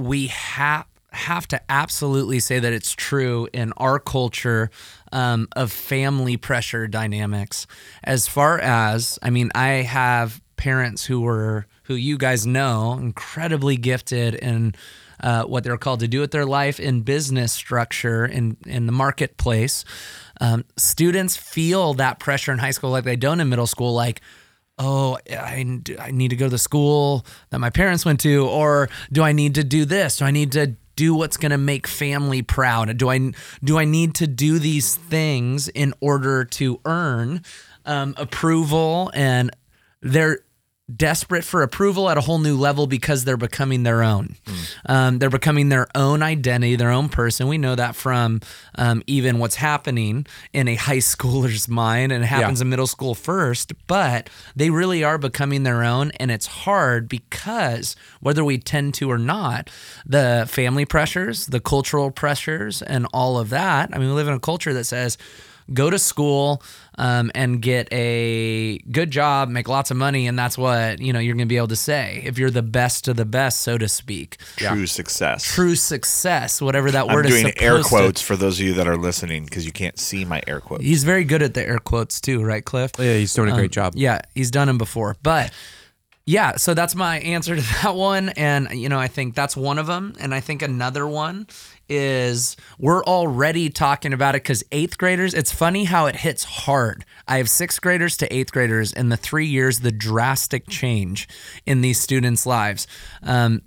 we 0.00 0.28
have 0.28 0.86
have 1.12 1.48
to 1.48 1.60
absolutely 1.68 2.38
say 2.38 2.60
that 2.60 2.72
it's 2.72 2.92
true 2.92 3.48
in 3.52 3.72
our 3.76 3.98
culture 3.98 4.70
um, 5.12 5.48
of 5.56 5.72
family 5.72 6.36
pressure 6.36 6.86
dynamics. 6.86 7.66
As 8.04 8.28
far 8.28 8.60
as 8.60 9.18
I 9.22 9.30
mean, 9.30 9.50
I 9.54 9.82
have 9.82 10.40
parents 10.56 11.04
who 11.04 11.20
were 11.20 11.66
who 11.84 11.94
you 11.94 12.16
guys 12.16 12.46
know 12.46 12.92
incredibly 12.92 13.76
gifted 13.76 14.34
in 14.34 14.74
uh, 15.20 15.44
what 15.44 15.64
they're 15.64 15.76
called 15.76 16.00
to 16.00 16.08
do 16.08 16.20
with 16.20 16.30
their 16.30 16.46
life 16.46 16.78
in 16.78 17.02
business 17.02 17.52
structure 17.52 18.24
in 18.24 18.56
in 18.66 18.86
the 18.86 18.92
marketplace. 18.92 19.84
Um, 20.40 20.64
students 20.76 21.36
feel 21.36 21.94
that 21.94 22.18
pressure 22.18 22.52
in 22.52 22.58
high 22.58 22.70
school 22.70 22.90
like 22.90 23.04
they 23.04 23.16
don't 23.16 23.40
in 23.40 23.48
middle 23.48 23.66
school, 23.66 23.92
like 23.92 24.22
oh, 24.80 25.18
I, 25.30 25.64
I 25.98 26.10
need 26.10 26.30
to 26.30 26.36
go 26.36 26.46
to 26.46 26.50
the 26.50 26.58
school 26.58 27.24
that 27.50 27.58
my 27.58 27.70
parents 27.70 28.04
went 28.04 28.18
to, 28.20 28.48
or 28.48 28.88
do 29.12 29.22
I 29.22 29.32
need 29.32 29.54
to 29.56 29.62
do 29.62 29.84
this? 29.84 30.16
Do 30.16 30.24
I 30.24 30.30
need 30.30 30.52
to 30.52 30.74
do 30.96 31.14
what's 31.14 31.36
going 31.36 31.50
to 31.50 31.58
make 31.58 31.86
family 31.86 32.42
proud? 32.42 32.96
Do 32.96 33.10
I 33.10 33.32
do 33.62 33.78
I 33.78 33.84
need 33.84 34.14
to 34.16 34.26
do 34.26 34.58
these 34.58 34.96
things 34.96 35.68
in 35.68 35.94
order 36.00 36.44
to 36.44 36.80
earn 36.84 37.42
um, 37.84 38.14
approval? 38.16 39.10
And 39.14 39.50
they're 40.00 40.40
desperate 40.96 41.44
for 41.44 41.62
approval 41.62 42.08
at 42.10 42.18
a 42.18 42.20
whole 42.20 42.38
new 42.38 42.56
level 42.56 42.86
because 42.86 43.24
they're 43.24 43.36
becoming 43.36 43.82
their 43.82 44.02
own. 44.02 44.36
Um, 44.86 45.18
they're 45.18 45.30
becoming 45.30 45.68
their 45.68 45.86
own 45.94 46.22
identity, 46.22 46.76
their 46.76 46.90
own 46.90 47.08
person. 47.08 47.48
We 47.48 47.58
know 47.58 47.74
that 47.74 47.94
from 47.94 48.40
um, 48.76 49.02
even 49.06 49.38
what's 49.38 49.56
happening 49.56 50.26
in 50.52 50.68
a 50.68 50.74
high 50.74 50.98
schooler's 50.98 51.68
mind, 51.68 52.12
and 52.12 52.24
it 52.24 52.26
happens 52.26 52.60
in 52.60 52.68
middle 52.68 52.86
school 52.86 53.14
first. 53.14 53.72
But 53.86 54.30
they 54.56 54.70
really 54.70 55.04
are 55.04 55.18
becoming 55.18 55.62
their 55.62 55.82
own, 55.82 56.10
and 56.12 56.30
it's 56.30 56.46
hard 56.46 57.08
because 57.08 57.96
whether 58.20 58.44
we 58.44 58.58
tend 58.58 58.94
to 58.94 59.10
or 59.10 59.18
not, 59.18 59.70
the 60.06 60.46
family 60.48 60.84
pressures, 60.84 61.46
the 61.46 61.60
cultural 61.60 62.10
pressures, 62.10 62.82
and 62.82 63.06
all 63.12 63.38
of 63.38 63.50
that. 63.50 63.90
I 63.92 63.98
mean, 63.98 64.08
we 64.08 64.14
live 64.14 64.28
in 64.28 64.34
a 64.34 64.40
culture 64.40 64.72
that 64.72 64.84
says 64.84 65.18
go 65.72 65.90
to 65.90 65.98
school 65.98 66.62
um, 66.98 67.30
and 67.34 67.62
get 67.62 67.88
a 67.92 68.78
good 68.90 69.10
job, 69.10 69.48
make 69.48 69.68
lots 69.68 69.90
of 69.90 69.96
money, 69.96 70.26
and 70.26 70.38
that's 70.38 70.58
what 70.58 71.00
you 71.00 71.12
know 71.12 71.18
you're 71.18 71.34
going 71.34 71.46
to 71.46 71.52
be 71.52 71.56
able 71.56 71.68
to 71.68 71.76
say 71.76 72.22
if 72.24 72.38
you're 72.38 72.50
the 72.50 72.62
best 72.62 73.08
of 73.08 73.16
the 73.16 73.24
best, 73.24 73.60
so 73.60 73.78
to 73.78 73.88
speak. 73.88 74.36
True 74.56 74.86
success. 74.86 75.44
True 75.44 75.74
success, 75.74 76.60
whatever 76.60 76.90
that 76.90 77.08
I'm 77.08 77.14
word 77.14 77.26
doing 77.26 77.48
is. 77.48 77.54
air 77.56 77.70
supposed 77.82 77.88
to- 77.88 77.88
quotes 77.96 78.20
for 78.22 78.36
those 78.36 78.58
of 78.60 78.66
you 78.66 78.74
that 78.74 78.86
are 78.86 78.96
listening 78.96 79.44
because 79.44 79.64
you 79.66 79.72
can't 79.72 79.98
see 79.98 80.24
my 80.24 80.42
air 80.46 80.60
quotes. 80.60 80.84
He's 80.84 81.04
very 81.04 81.24
good 81.24 81.42
at 81.42 81.54
the 81.54 81.66
air 81.66 81.78
quotes 81.78 82.20
too, 82.20 82.42
right, 82.42 82.64
Cliff? 82.64 82.92
yeah, 82.98 83.14
he's 83.14 83.32
doing 83.34 83.50
a 83.50 83.54
great 83.54 83.72
job. 83.72 83.94
Yeah, 83.96 84.20
he's 84.34 84.50
done 84.50 84.66
them 84.66 84.78
before, 84.78 85.16
but. 85.22 85.52
Yeah, 86.26 86.56
so 86.56 86.74
that's 86.74 86.94
my 86.94 87.18
answer 87.20 87.56
to 87.56 87.62
that 87.82 87.96
one. 87.96 88.28
And, 88.30 88.70
you 88.72 88.88
know, 88.88 89.00
I 89.00 89.08
think 89.08 89.34
that's 89.34 89.56
one 89.56 89.78
of 89.78 89.88
them. 89.88 90.14
And 90.20 90.32
I 90.32 90.38
think 90.38 90.62
another 90.62 91.04
one 91.04 91.48
is 91.90 92.56
we're 92.78 93.04
already 93.04 93.68
talking 93.68 94.12
about 94.12 94.34
it 94.34 94.42
because 94.42 94.62
eighth 94.72 94.96
graders, 94.96 95.34
it's 95.34 95.52
funny 95.52 95.84
how 95.84 96.06
it 96.06 96.16
hits 96.16 96.44
hard. 96.44 97.04
I 97.28 97.38
have 97.38 97.50
sixth 97.50 97.82
graders 97.82 98.16
to 98.18 98.34
eighth 98.34 98.52
graders 98.52 98.92
in 98.92 99.10
the 99.10 99.16
three 99.16 99.46
years, 99.46 99.80
the 99.80 99.92
drastic 99.92 100.68
change 100.68 101.28
in 101.66 101.80
these 101.80 102.00
students' 102.00 102.46
lives. 102.46 102.86
Um, 103.22 103.62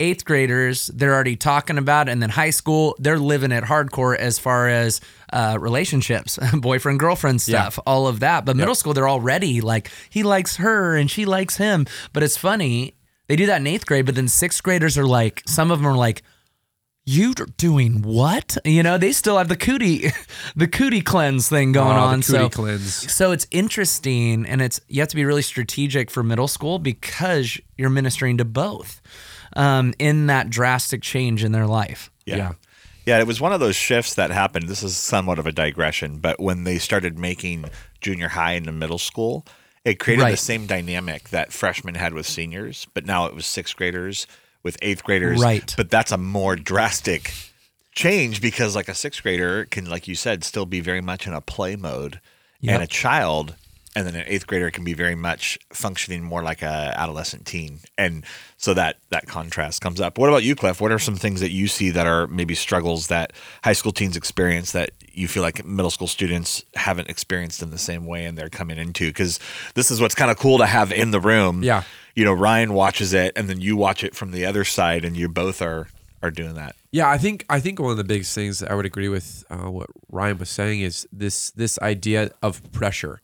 eighth 0.00 0.24
graders, 0.24 0.88
they're 0.88 1.14
already 1.14 1.36
talking 1.36 1.78
about 1.78 2.08
it. 2.08 2.12
And 2.12 2.22
then 2.22 2.30
high 2.30 2.50
school, 2.50 2.96
they're 2.98 3.18
living 3.18 3.52
it 3.52 3.64
hardcore 3.64 4.16
as 4.16 4.38
far 4.38 4.68
as 4.68 5.00
uh, 5.32 5.56
relationships, 5.60 6.38
boyfriend, 6.54 6.98
girlfriend 6.98 7.40
stuff, 7.40 7.78
all 7.86 8.06
of 8.06 8.20
that. 8.20 8.44
But 8.44 8.56
middle 8.56 8.74
school, 8.74 8.94
they're 8.94 9.08
already 9.08 9.60
like, 9.60 9.90
he 10.10 10.22
likes 10.22 10.56
her 10.56 10.96
and 10.96 11.10
she 11.10 11.24
likes 11.24 11.56
him. 11.56 11.86
But 12.12 12.22
it's 12.22 12.36
funny, 12.36 12.94
they 13.28 13.36
do 13.36 13.46
that 13.46 13.60
in 13.60 13.66
eighth 13.66 13.86
grade, 13.86 14.06
but 14.06 14.14
then 14.14 14.28
sixth 14.28 14.62
graders 14.62 14.96
are 14.98 15.06
like, 15.06 15.42
some 15.46 15.70
of 15.70 15.78
them 15.78 15.86
are 15.86 15.96
like, 15.96 16.22
you 17.08 17.32
are 17.38 17.46
doing 17.56 18.02
what? 18.02 18.58
You 18.64 18.82
know, 18.82 18.98
they 18.98 19.12
still 19.12 19.38
have 19.38 19.48
the 19.48 19.56
cootie, 19.56 20.10
the 20.56 20.66
cootie 20.66 21.00
cleanse 21.00 21.48
thing 21.48 21.70
going 21.72 21.96
Oh, 21.96 22.00
the 22.00 22.06
on. 22.06 22.14
cootie 22.22 22.22
so, 22.22 22.48
cleanse. 22.50 23.12
so 23.12 23.30
it's 23.30 23.46
interesting, 23.52 24.44
and 24.44 24.60
it's 24.60 24.80
you 24.88 25.00
have 25.00 25.08
to 25.10 25.16
be 25.16 25.24
really 25.24 25.42
strategic 25.42 26.10
for 26.10 26.22
middle 26.24 26.48
school 26.48 26.78
because 26.80 27.58
you're 27.78 27.90
ministering 27.90 28.38
to 28.38 28.44
both 28.44 29.00
um, 29.54 29.94
in 30.00 30.26
that 30.26 30.50
drastic 30.50 31.00
change 31.00 31.44
in 31.44 31.52
their 31.52 31.66
life. 31.66 32.10
Yeah. 32.24 32.36
Yeah. 32.36 32.52
yeah. 33.06 33.20
it 33.20 33.26
was 33.26 33.40
one 33.40 33.52
of 33.52 33.60
those 33.60 33.76
shifts 33.76 34.14
that 34.14 34.32
happened. 34.32 34.68
This 34.68 34.82
is 34.82 34.96
somewhat 34.96 35.38
of 35.38 35.46
a 35.46 35.52
digression, 35.52 36.18
but 36.18 36.40
when 36.40 36.64
they 36.64 36.78
started 36.78 37.18
making 37.18 37.66
junior 38.00 38.28
high 38.28 38.52
into 38.54 38.72
middle 38.72 38.98
school, 38.98 39.46
it 39.84 40.00
created 40.00 40.26
the 40.26 40.36
same 40.36 40.66
dynamic 40.66 41.28
that 41.28 41.52
freshmen 41.52 41.94
had 41.94 42.12
with 42.14 42.26
seniors, 42.26 42.88
but 42.94 43.06
now 43.06 43.26
it 43.26 43.34
was 43.34 43.46
sixth 43.46 43.76
graders 43.76 44.26
with 44.66 44.76
eighth 44.82 45.02
graders. 45.04 45.40
Right. 45.40 45.72
But 45.78 45.88
that's 45.90 46.12
a 46.12 46.18
more 46.18 46.56
drastic 46.56 47.32
change 47.94 48.42
because, 48.42 48.76
like, 48.76 48.88
a 48.88 48.94
sixth 48.94 49.22
grader 49.22 49.64
can, 49.64 49.86
like 49.88 50.06
you 50.06 50.14
said, 50.14 50.44
still 50.44 50.66
be 50.66 50.80
very 50.80 51.00
much 51.00 51.26
in 51.26 51.32
a 51.32 51.40
play 51.40 51.76
mode, 51.76 52.20
Yep. 52.60 52.74
and 52.74 52.82
a 52.82 52.86
child. 52.86 53.54
And 53.94 54.06
then 54.06 54.14
an 54.14 54.24
eighth 54.26 54.46
grader 54.46 54.70
can 54.70 54.84
be 54.84 54.92
very 54.92 55.14
much 55.14 55.58
functioning 55.72 56.22
more 56.22 56.42
like 56.42 56.60
a 56.60 56.92
adolescent 56.98 57.46
teen, 57.46 57.78
and 57.96 58.24
so 58.58 58.74
that 58.74 58.98
that 59.08 59.26
contrast 59.26 59.80
comes 59.80 60.02
up. 60.02 60.18
What 60.18 60.28
about 60.28 60.42
you, 60.44 60.54
Cliff? 60.54 60.82
What 60.82 60.92
are 60.92 60.98
some 60.98 61.16
things 61.16 61.40
that 61.40 61.50
you 61.50 61.66
see 61.66 61.88
that 61.88 62.06
are 62.06 62.26
maybe 62.26 62.54
struggles 62.54 63.06
that 63.06 63.32
high 63.64 63.72
school 63.72 63.92
teens 63.92 64.14
experience 64.14 64.72
that 64.72 64.90
you 65.14 65.26
feel 65.28 65.42
like 65.42 65.64
middle 65.64 65.90
school 65.90 66.08
students 66.08 66.62
haven't 66.74 67.08
experienced 67.08 67.62
in 67.62 67.70
the 67.70 67.78
same 67.78 68.04
way, 68.04 68.26
and 68.26 68.36
they're 68.36 68.50
coming 68.50 68.76
into? 68.76 69.06
Because 69.08 69.40
this 69.74 69.90
is 69.90 69.98
what's 69.98 70.14
kind 70.14 70.30
of 70.30 70.36
cool 70.36 70.58
to 70.58 70.66
have 70.66 70.92
in 70.92 71.10
the 71.10 71.20
room. 71.20 71.62
Yeah. 71.62 71.84
You 72.16 72.24
know, 72.24 72.32
Ryan 72.32 72.72
watches 72.72 73.12
it, 73.12 73.32
and 73.36 73.48
then 73.48 73.60
you 73.60 73.76
watch 73.76 74.02
it 74.02 74.16
from 74.16 74.32
the 74.32 74.44
other 74.44 74.64
side, 74.64 75.04
and 75.04 75.16
you 75.16 75.28
both 75.28 75.62
are 75.62 75.86
are 76.22 76.30
doing 76.30 76.54
that. 76.54 76.74
Yeah, 76.90 77.08
I 77.08 77.18
think 77.18 77.44
I 77.48 77.60
think 77.60 77.78
one 77.78 77.90
of 77.90 77.98
the 77.98 78.04
biggest 78.04 78.34
things 78.34 78.62
I 78.62 78.74
would 78.74 78.86
agree 78.86 79.08
with 79.08 79.44
uh, 79.50 79.70
what 79.70 79.90
Ryan 80.10 80.38
was 80.38 80.48
saying 80.48 80.80
is 80.80 81.06
this 81.12 81.50
this 81.52 81.78
idea 81.80 82.30
of 82.42 82.72
pressure. 82.72 83.20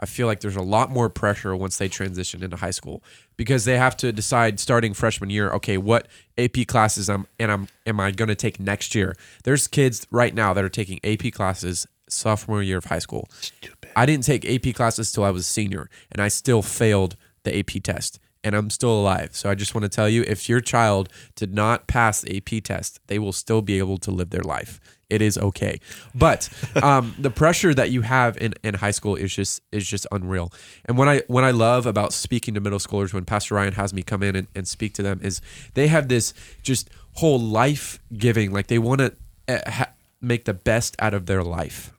I 0.00 0.06
feel 0.06 0.28
like 0.28 0.38
there's 0.38 0.54
a 0.54 0.62
lot 0.62 0.90
more 0.90 1.08
pressure 1.08 1.56
once 1.56 1.76
they 1.76 1.88
transition 1.88 2.44
into 2.44 2.56
high 2.56 2.70
school 2.70 3.02
because 3.36 3.64
they 3.64 3.76
have 3.76 3.96
to 3.96 4.12
decide 4.12 4.60
starting 4.60 4.94
freshman 4.94 5.28
year, 5.28 5.50
okay, 5.54 5.76
what 5.76 6.06
AP 6.38 6.68
classes 6.68 7.10
am 7.10 7.26
and 7.40 7.50
I'm 7.50 7.68
am 7.86 7.98
I 7.98 8.12
going 8.12 8.28
to 8.28 8.36
take 8.36 8.60
next 8.60 8.94
year? 8.94 9.16
There's 9.42 9.66
kids 9.66 10.06
right 10.12 10.32
now 10.32 10.54
that 10.54 10.62
are 10.62 10.68
taking 10.68 11.00
AP 11.02 11.32
classes 11.32 11.88
sophomore 12.08 12.62
year 12.62 12.78
of 12.78 12.84
high 12.84 13.00
school. 13.00 13.28
Stupid. 13.40 13.90
I 13.96 14.06
didn't 14.06 14.24
take 14.24 14.48
AP 14.48 14.74
classes 14.74 15.10
till 15.10 15.24
I 15.24 15.30
was 15.30 15.42
a 15.42 15.50
senior, 15.50 15.90
and 16.12 16.22
I 16.22 16.28
still 16.28 16.62
failed 16.62 17.16
the 17.42 17.58
AP 17.58 17.82
test, 17.82 18.20
and 18.44 18.54
I'm 18.54 18.70
still 18.70 18.92
alive. 18.92 19.30
So 19.32 19.50
I 19.50 19.54
just 19.54 19.74
want 19.74 19.82
to 19.82 19.88
tell 19.88 20.08
you, 20.08 20.22
if 20.26 20.48
your 20.48 20.60
child 20.60 21.08
did 21.34 21.54
not 21.54 21.86
pass 21.86 22.20
the 22.20 22.36
AP 22.36 22.62
test, 22.64 23.00
they 23.06 23.18
will 23.18 23.32
still 23.32 23.62
be 23.62 23.78
able 23.78 23.98
to 23.98 24.10
live 24.10 24.30
their 24.30 24.42
life. 24.42 24.80
It 25.10 25.22
is 25.22 25.38
okay, 25.38 25.80
but 26.14 26.50
um, 26.82 27.14
the 27.18 27.30
pressure 27.30 27.72
that 27.72 27.90
you 27.90 28.02
have 28.02 28.36
in, 28.36 28.54
in 28.62 28.74
high 28.74 28.90
school 28.90 29.16
is 29.16 29.34
just 29.34 29.62
is 29.72 29.88
just 29.88 30.06
unreal. 30.12 30.52
And 30.84 30.98
what 30.98 31.08
I 31.08 31.22
what 31.28 31.44
I 31.44 31.50
love 31.50 31.86
about 31.86 32.12
speaking 32.12 32.54
to 32.54 32.60
middle 32.60 32.78
schoolers 32.78 33.14
when 33.14 33.24
Pastor 33.24 33.54
Ryan 33.54 33.72
has 33.72 33.94
me 33.94 34.02
come 34.02 34.22
in 34.22 34.36
and, 34.36 34.48
and 34.54 34.68
speak 34.68 34.92
to 34.94 35.02
them 35.02 35.20
is 35.22 35.40
they 35.74 35.88
have 35.88 36.08
this 36.08 36.34
just 36.62 36.90
whole 37.14 37.40
life 37.40 37.98
giving, 38.16 38.52
like 38.52 38.66
they 38.66 38.78
want 38.78 39.00
to 39.00 39.14
uh, 39.48 39.70
ha- 39.70 39.92
make 40.20 40.44
the 40.44 40.54
best 40.54 40.94
out 40.98 41.14
of 41.14 41.24
their 41.26 41.42
life 41.42 41.92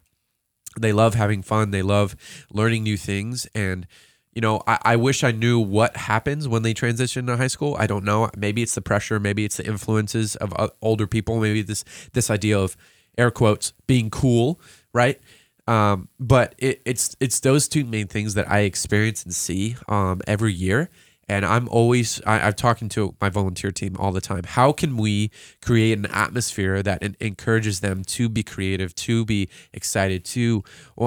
they 0.79 0.93
love 0.93 1.15
having 1.15 1.41
fun 1.41 1.72
they 1.72 1.81
love 1.81 2.15
learning 2.51 2.84
new 2.84 2.98
things 2.98 3.48
and 3.55 3.88
you 4.33 4.41
know 4.41 4.62
I, 4.67 4.77
I 4.83 4.95
wish 4.95 5.24
i 5.24 5.31
knew 5.31 5.59
what 5.59 5.95
happens 5.98 6.48
when 6.48 6.62
they 6.63 6.74
transition 6.74 7.25
to 7.27 7.38
high 7.38 7.48
school. 7.48 7.75
I 7.79 7.88
don't 7.88 8.05
know. 8.05 8.29
Maybe 8.38 8.62
it's 8.62 8.75
the 8.75 8.81
pressure. 8.81 9.19
Maybe 9.19 9.45
it's 9.45 9.57
the 9.57 9.65
influences 9.65 10.36
of 10.38 10.53
uh, 10.57 10.69
older 10.81 11.07
people. 11.07 11.39
Maybe 11.39 11.62
this 11.62 11.83
this 12.13 12.29
idea 12.29 12.59
of 12.59 12.77
air 13.17 13.31
quotes 13.31 13.74
being 13.88 14.09
cool 14.09 14.59
right? 14.93 15.19
Um, 15.67 16.09
but 16.19 16.55
it, 16.57 16.81
it's 16.86 17.15
it's 17.19 17.39
those 17.41 17.67
two 17.67 17.86
main 17.86 18.07
things 18.07 18.33
that 18.33 18.50
i 18.50 18.62
experience 18.62 19.24
and 19.24 19.33
see 19.33 19.75
um, 19.88 20.21
every 20.27 20.53
year. 20.53 20.89
And 21.27 21.45
I'm 21.45 21.69
always 21.69 22.19
I, 22.25 22.39
I'm 22.39 22.53
talking 22.53 22.89
to 22.89 23.15
my 23.21 23.29
volunteer 23.29 23.71
team 23.71 23.95
all 24.00 24.12
the 24.12 24.21
time. 24.21 24.43
How 24.45 24.71
can 24.71 24.98
we 24.98 25.29
create 25.62 25.95
an 25.95 26.07
atmosphere 26.07 26.81
that 26.81 27.03
encourages 27.19 27.81
them 27.81 28.03
to 28.05 28.29
be 28.29 28.41
creative, 28.41 28.95
to 28.95 29.25
be 29.25 29.48
excited, 29.71 30.25
to 30.25 30.63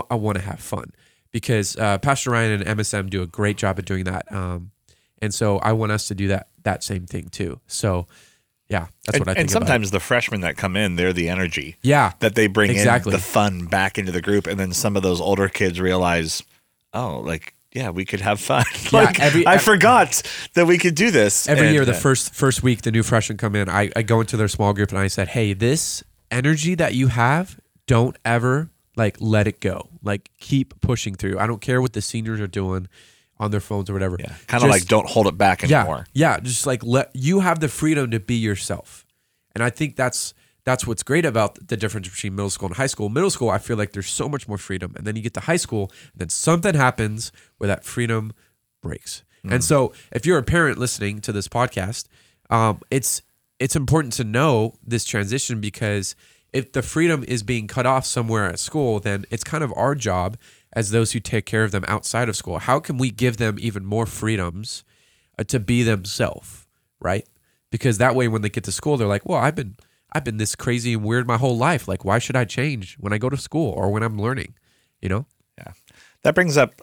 I 0.08 0.14
want 0.14 0.38
to 0.38 0.44
have 0.44 0.60
fun? 0.60 0.92
Because 1.32 1.76
uh, 1.76 1.98
Pastor 1.98 2.30
Ryan 2.30 2.60
and 2.62 2.78
MSM 2.78 3.08
do 3.10 3.22
a 3.22 3.26
great 3.26 3.56
job 3.56 3.78
at 3.78 3.84
doing 3.86 4.04
that, 4.04 4.30
um, 4.30 4.70
and 5.20 5.32
so 5.32 5.58
I 5.58 5.72
want 5.72 5.90
us 5.92 6.08
to 6.08 6.14
do 6.14 6.28
that 6.28 6.48
that 6.62 6.84
same 6.84 7.06
thing 7.06 7.28
too. 7.30 7.58
So, 7.66 8.06
yeah, 8.68 8.86
that's 9.06 9.16
and, 9.16 9.20
what 9.22 9.28
I 9.30 9.34
think. 9.34 9.40
and 9.40 9.50
sometimes 9.50 9.90
the 9.90 10.00
freshmen 10.00 10.42
that 10.42 10.56
come 10.56 10.76
in, 10.76 10.96
they're 10.96 11.12
the 11.14 11.28
energy. 11.30 11.76
yeah, 11.82 12.12
that 12.20 12.34
they 12.34 12.46
bring 12.48 12.70
Exactly. 12.70 13.10
in 13.12 13.18
the 13.18 13.22
fun 13.24 13.64
back 13.66 13.96
into 13.98 14.12
the 14.12 14.20
group, 14.20 14.46
and 14.46 14.60
then 14.60 14.72
some 14.72 14.94
of 14.96 15.02
those 15.02 15.20
older 15.20 15.48
kids 15.48 15.80
realize, 15.80 16.42
oh, 16.92 17.20
like 17.20 17.54
yeah, 17.72 17.88
we 17.88 18.04
could 18.04 18.20
have 18.20 18.38
fun. 18.38 18.64
Yeah, 18.92 19.00
like 19.04 19.18
every- 19.20 19.46
I 19.46 19.56
forgot 19.56 20.22
that 20.52 20.66
we 20.66 20.76
could 20.76 20.94
do 20.94 21.10
this 21.10 21.48
every 21.48 21.68
And, 21.68 21.74
year 21.74 21.86
the 21.86 21.92
uh, 21.92 21.94
first 21.94 22.34
first 22.34 22.62
week 22.62 22.82
the 22.82 22.92
new 22.92 23.02
freshmen 23.02 23.38
come 23.38 23.56
in 23.56 23.70
I, 23.70 23.90
I 23.96 24.02
go 24.02 24.20
into 24.20 24.36
their 24.36 24.48
small 24.48 24.74
group 24.74 24.90
and 24.90 24.98
i 24.98 25.06
said 25.06 25.28
hey 25.28 25.54
this 25.54 26.04
energy 26.30 26.74
that 26.74 26.94
you 26.94 27.06
have 27.06 27.58
don't 27.86 28.18
ever 28.26 28.68
like 28.96 29.16
let 29.20 29.46
it 29.46 29.60
go. 29.60 29.88
Like 30.02 30.30
keep 30.38 30.80
pushing 30.80 31.14
through. 31.14 31.38
I 31.38 31.46
don't 31.46 31.60
care 31.60 31.80
what 31.80 31.92
the 31.92 32.02
seniors 32.02 32.40
are 32.40 32.46
doing 32.46 32.88
on 33.38 33.50
their 33.50 33.60
phones 33.60 33.90
or 33.90 33.92
whatever. 33.92 34.16
Yeah, 34.18 34.34
kind 34.46 34.62
of 34.62 34.70
like 34.70 34.86
don't 34.86 35.08
hold 35.08 35.26
it 35.26 35.36
back 35.36 35.62
yeah. 35.62 35.80
anymore. 35.80 36.06
yeah. 36.12 36.38
Just 36.40 36.66
like 36.66 36.84
let 36.84 37.10
you 37.14 37.40
have 37.40 37.60
the 37.60 37.68
freedom 37.68 38.10
to 38.10 38.20
be 38.20 38.36
yourself. 38.36 39.04
And 39.54 39.62
i 39.62 39.70
think 39.70 39.96
that's 39.96 40.34
that's 40.64 40.86
what's 40.86 41.02
great 41.02 41.26
about 41.26 41.68
the 41.68 41.76
difference 41.76 42.08
between 42.08 42.36
middle 42.36 42.50
school 42.50 42.68
and 42.68 42.76
high 42.76 42.86
school. 42.86 43.08
Middle 43.08 43.30
school 43.30 43.50
i 43.50 43.58
feel 43.58 43.76
like 43.76 43.92
there's 43.92 44.08
so 44.08 44.28
much 44.28 44.48
more 44.48 44.58
freedom. 44.58 44.92
And 44.96 45.06
then 45.06 45.16
you 45.16 45.22
get 45.22 45.34
to 45.34 45.40
high 45.40 45.56
school 45.56 45.90
and 46.12 46.20
then 46.20 46.28
something 46.28 46.74
happens 46.74 47.32
where 47.58 47.68
that 47.68 47.84
freedom 47.84 48.32
breaks. 48.80 49.24
And 49.44 49.64
so 49.64 49.92
if 50.12 50.24
you're 50.24 50.38
a 50.38 50.42
parent 50.44 50.78
listening 50.78 51.20
to 51.22 51.32
this 51.32 51.48
podcast 51.48 52.06
um, 52.52 52.80
it's 52.90 53.22
it's 53.58 53.74
important 53.74 54.12
to 54.14 54.24
know 54.24 54.74
this 54.86 55.04
transition 55.04 55.60
because 55.60 56.14
if 56.52 56.72
the 56.72 56.82
freedom 56.82 57.24
is 57.26 57.42
being 57.42 57.66
cut 57.66 57.86
off 57.86 58.04
somewhere 58.04 58.48
at 58.48 58.58
school 58.58 59.00
then 59.00 59.24
it's 59.30 59.44
kind 59.44 59.64
of 59.64 59.72
our 59.76 59.94
job 59.94 60.36
as 60.74 60.90
those 60.90 61.12
who 61.12 61.20
take 61.20 61.46
care 61.46 61.64
of 61.64 61.70
them 61.70 61.84
outside 61.88 62.28
of 62.28 62.36
school 62.36 62.58
how 62.58 62.78
can 62.80 62.98
we 62.98 63.10
give 63.10 63.36
them 63.36 63.56
even 63.60 63.84
more 63.84 64.06
freedoms 64.06 64.84
uh, 65.38 65.44
to 65.44 65.58
be 65.58 65.82
themselves, 65.82 66.66
right? 67.00 67.26
Because 67.70 67.96
that 67.98 68.14
way, 68.14 68.28
when 68.28 68.42
they 68.42 68.50
get 68.50 68.64
to 68.64 68.72
school, 68.72 68.98
they're 68.98 69.08
like, 69.08 69.26
"Well, 69.26 69.38
I've 69.38 69.54
been 69.54 69.76
I've 70.12 70.24
been 70.24 70.36
this 70.36 70.54
crazy 70.54 70.92
and 70.92 71.02
weird 71.02 71.26
my 71.26 71.38
whole 71.38 71.56
life. 71.56 71.88
Like, 71.88 72.04
why 72.04 72.18
should 72.18 72.36
I 72.36 72.44
change 72.44 72.96
when 73.00 73.14
I 73.14 73.18
go 73.18 73.30
to 73.30 73.36
school 73.38 73.70
or 73.70 73.90
when 73.90 74.02
I'm 74.02 74.20
learning?" 74.20 74.54
You 75.00 75.08
know? 75.08 75.26
Yeah, 75.56 75.72
that 76.22 76.34
brings 76.34 76.58
up 76.58 76.82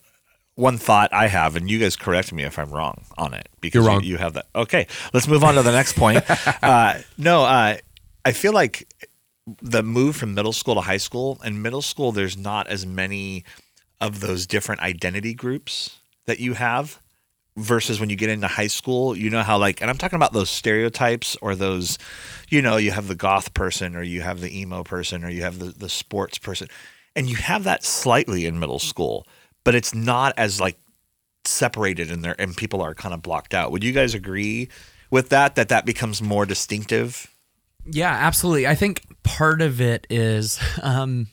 one 0.56 0.80
thought 0.80 1.14
I 1.14 1.28
have, 1.28 1.56
and 1.56 1.70
you 1.70 1.78
guys 1.78 1.96
correct 1.96 2.34
me 2.34 2.44
if 2.44 2.58
I'm 2.58 2.72
wrong 2.72 3.06
on 3.20 3.36
it 3.36 3.50
because 3.62 3.86
You're 3.86 4.02
you-. 4.02 4.14
You, 4.14 4.18
have 4.18 4.34
that. 4.34 4.48
Okay, 4.56 4.88
let's 5.14 5.28
move 5.28 5.44
on 5.44 5.54
to 5.54 5.62
the 5.62 5.72
next 5.72 5.94
point. 5.94 6.24
uh, 6.64 6.98
no, 7.20 7.44
uh, 7.44 7.78
I 8.26 8.32
feel 8.32 8.54
like 8.54 8.88
the 9.62 9.84
move 9.84 10.16
from 10.16 10.34
middle 10.34 10.54
school 10.54 10.76
to 10.76 10.82
high 10.82 10.98
school, 10.98 11.40
in 11.44 11.62
middle 11.62 11.82
school, 11.82 12.12
there's 12.12 12.38
not 12.38 12.68
as 12.68 12.86
many 12.86 13.44
of 14.02 14.20
those 14.20 14.48
different 14.48 14.82
identity 14.82 15.34
groups 15.34 15.98
that 16.26 16.40
you 16.40 16.54
have 16.54 17.02
versus 17.58 18.00
when 18.00 18.10
you 18.10 18.16
get 18.16 18.30
into 18.30 18.48
high 18.48 18.68
school 18.68 19.18
you 19.18 19.30
know 19.30 19.44
how 19.44 19.58
like 19.58 19.82
and 19.82 19.90
i'm 19.90 19.98
talking 19.98 20.16
about 20.16 20.32
those 20.32 20.50
stereotypes 20.50 21.36
or 21.42 21.56
those 21.56 21.98
you 22.48 22.62
know 22.62 22.78
you 22.78 22.92
have 22.92 23.10
the 23.10 23.16
goth 23.16 23.54
person 23.54 23.98
or 23.98 24.02
you 24.02 24.22
have 24.22 24.40
the 24.40 24.58
emo 24.58 24.82
person 24.82 25.26
or 25.26 25.30
you 25.30 25.42
have 25.42 25.60
the, 25.60 25.66
the 25.66 25.90
sports 25.90 26.38
person 26.38 26.70
and 27.18 27.28
you 27.28 27.36
have 27.36 27.66
that 27.66 27.84
slightly 27.84 28.46
in 28.46 28.60
middle 28.60 28.80
school 28.80 29.28
but 29.66 29.76
it's 29.76 29.94
not 29.94 30.34
as 30.38 30.62
like 30.62 30.78
separated 31.46 32.12
in 32.12 32.22
there 32.22 32.36
and 32.40 32.56
people 32.56 32.82
are 32.82 32.94
kind 32.94 33.14
of 33.14 33.22
blocked 33.22 33.54
out. 33.54 33.72
Would 33.72 33.84
you 33.84 33.92
guys 33.92 34.14
agree 34.14 34.70
with 35.12 35.30
that 35.30 35.56
that 35.56 35.70
that 35.70 35.86
becomes 35.86 36.22
more 36.22 36.46
distinctive 36.46 37.34
Yeah, 37.86 38.12
absolutely. 38.12 38.68
I 38.68 38.76
think 38.76 39.04
part 39.24 39.62
of 39.62 39.82
it 39.82 40.06
is 40.10 40.60
um, 40.82 41.28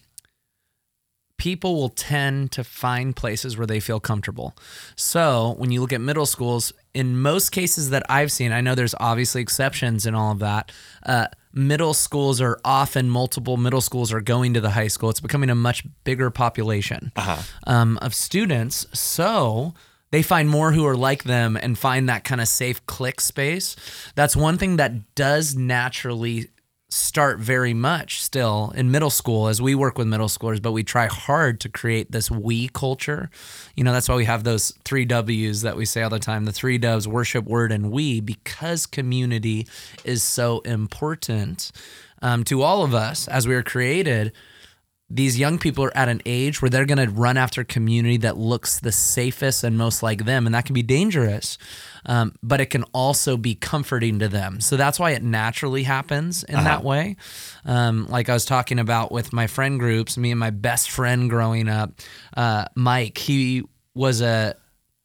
people 1.39 1.77
will 1.77 1.91
tend 1.91 2.53
to 2.53 2.65
find 2.65 3.15
places 3.15 3.57
where 3.57 3.67
they 3.67 3.81
feel 3.81 4.01
comfortable. 4.01 4.57
So 4.97 5.55
when 5.59 5.71
you 5.71 5.81
look 5.81 5.93
at 5.93 6.01
middle 6.01 6.27
schools, 6.27 6.73
in 6.95 7.21
most 7.21 7.51
cases 7.51 7.91
that 7.91 8.03
I've 8.09 8.33
seen, 8.33 8.53
I 8.53 8.61
know 8.61 8.75
there's 8.75 8.95
obviously 8.99 9.43
exceptions 9.43 10.07
and 10.07 10.17
all 10.17 10.33
of 10.33 10.39
that. 10.41 10.73
Uh, 11.05 11.27
middle 11.53 11.95
schools 11.95 12.41
are 12.41 12.59
often 12.65 13.09
multiple 13.11 13.57
middle 13.57 13.81
schools 13.81 14.13
are 14.13 14.21
going 14.21 14.55
to 14.55 14.61
the 14.61 14.71
high 14.71 14.89
school. 14.89 15.11
It's 15.11 15.21
becoming 15.21 15.51
a 15.51 15.55
much 15.55 15.85
bigger 16.05 16.31
population 16.31 17.13
um, 17.67 17.99
of 18.03 18.15
students. 18.15 18.87
So 18.99 19.75
they 20.17 20.23
find 20.23 20.49
more 20.49 20.73
who 20.73 20.87
are 20.87 20.97
like 20.97 21.25
them 21.25 21.59
and 21.59 21.77
find 21.77 22.09
that 22.09 22.25
kind 22.25 22.41
of 22.41 22.49
safe 22.49 22.87
clique 22.87 23.21
space. 23.21 23.77
That's 24.15 24.35
one 24.35 24.57
thing 24.57 24.77
that 24.77 25.15
does 25.15 25.55
naturally 25.55 26.49
start 26.89 27.39
very 27.39 27.75
much 27.75 28.23
still 28.23 28.73
in 28.75 28.91
middle 28.91 29.11
school 29.11 29.47
as 29.47 29.61
we 29.61 29.75
work 29.75 29.99
with 29.99 30.07
middle 30.07 30.29
schoolers, 30.29 30.63
but 30.63 30.73
we 30.73 30.83
try 30.83 31.05
hard 31.05 31.61
to 31.61 31.69
create 31.69 32.13
this 32.13 32.31
we 32.31 32.69
culture. 32.69 33.29
You 33.75 33.85
know, 33.85 33.93
that's 33.93 34.09
why 34.09 34.15
we 34.15 34.25
have 34.25 34.43
those 34.43 34.73
three 34.87 35.05
W's 35.05 35.61
that 35.61 35.77
we 35.77 35.85
say 35.85 36.01
all 36.01 36.09
the 36.09 36.19
time 36.19 36.47
the 36.47 36.53
three 36.53 36.79
doves 36.79 37.07
worship, 37.07 37.45
word, 37.45 37.71
and 37.71 37.91
we, 37.91 38.23
because 38.23 38.87
community 38.87 39.67
is 40.03 40.23
so 40.23 40.61
important 40.61 41.73
um, 42.23 42.43
to 42.45 42.63
all 42.63 42.83
of 42.83 42.95
us 42.95 43.29
as 43.29 43.47
we 43.47 43.55
are 43.55 43.63
created 43.63 44.33
these 45.09 45.39
young 45.39 45.59
people 45.59 45.85
are 45.85 45.97
at 45.97 46.09
an 46.09 46.21
age 46.27 46.61
where 46.61 46.69
they're 46.69 46.85
going 46.85 46.99
to 46.99 47.09
run 47.09 47.37
after 47.37 47.63
community 47.63 48.17
that 48.17 48.37
looks 48.37 48.81
the 48.81 48.91
safest 48.91 49.63
and 49.63 49.79
most 49.79 50.03
like 50.03 50.25
them 50.25 50.47
and 50.47 50.55
that 50.55 50.65
can 50.65 50.75
be 50.75 50.83
dangerous 50.83 51.59
um, 52.07 52.35
but 52.43 52.61
it 52.61 52.67
can 52.67 52.83
also 52.93 53.37
be 53.37 53.55
comforting 53.55 54.19
to 54.19 54.29
them 54.29 54.61
so 54.61 54.77
that's 54.77 54.99
why 54.99 55.13
it 55.13 55.23
naturally 55.23 55.85
happens 55.85 56.43
in 56.45 56.57
that 56.57 56.83
way 56.83 57.17
um, 57.65 58.07
like 58.09 58.29
i 58.29 58.35
was 58.35 58.45
talking 58.45 58.79
about 58.79 59.13
with 59.13 59.33
my 59.33 59.47
friend 59.47 59.79
groups 59.79 60.17
me 60.17 60.33
and 60.33 60.41
my 60.41 60.51
best 60.51 60.91
friend 60.91 61.31
growing 61.31 61.69
up 61.69 61.93
uh, 62.37 62.65
mike 62.75 63.19
he 63.19 63.63
was 63.95 64.21
a 64.21 64.57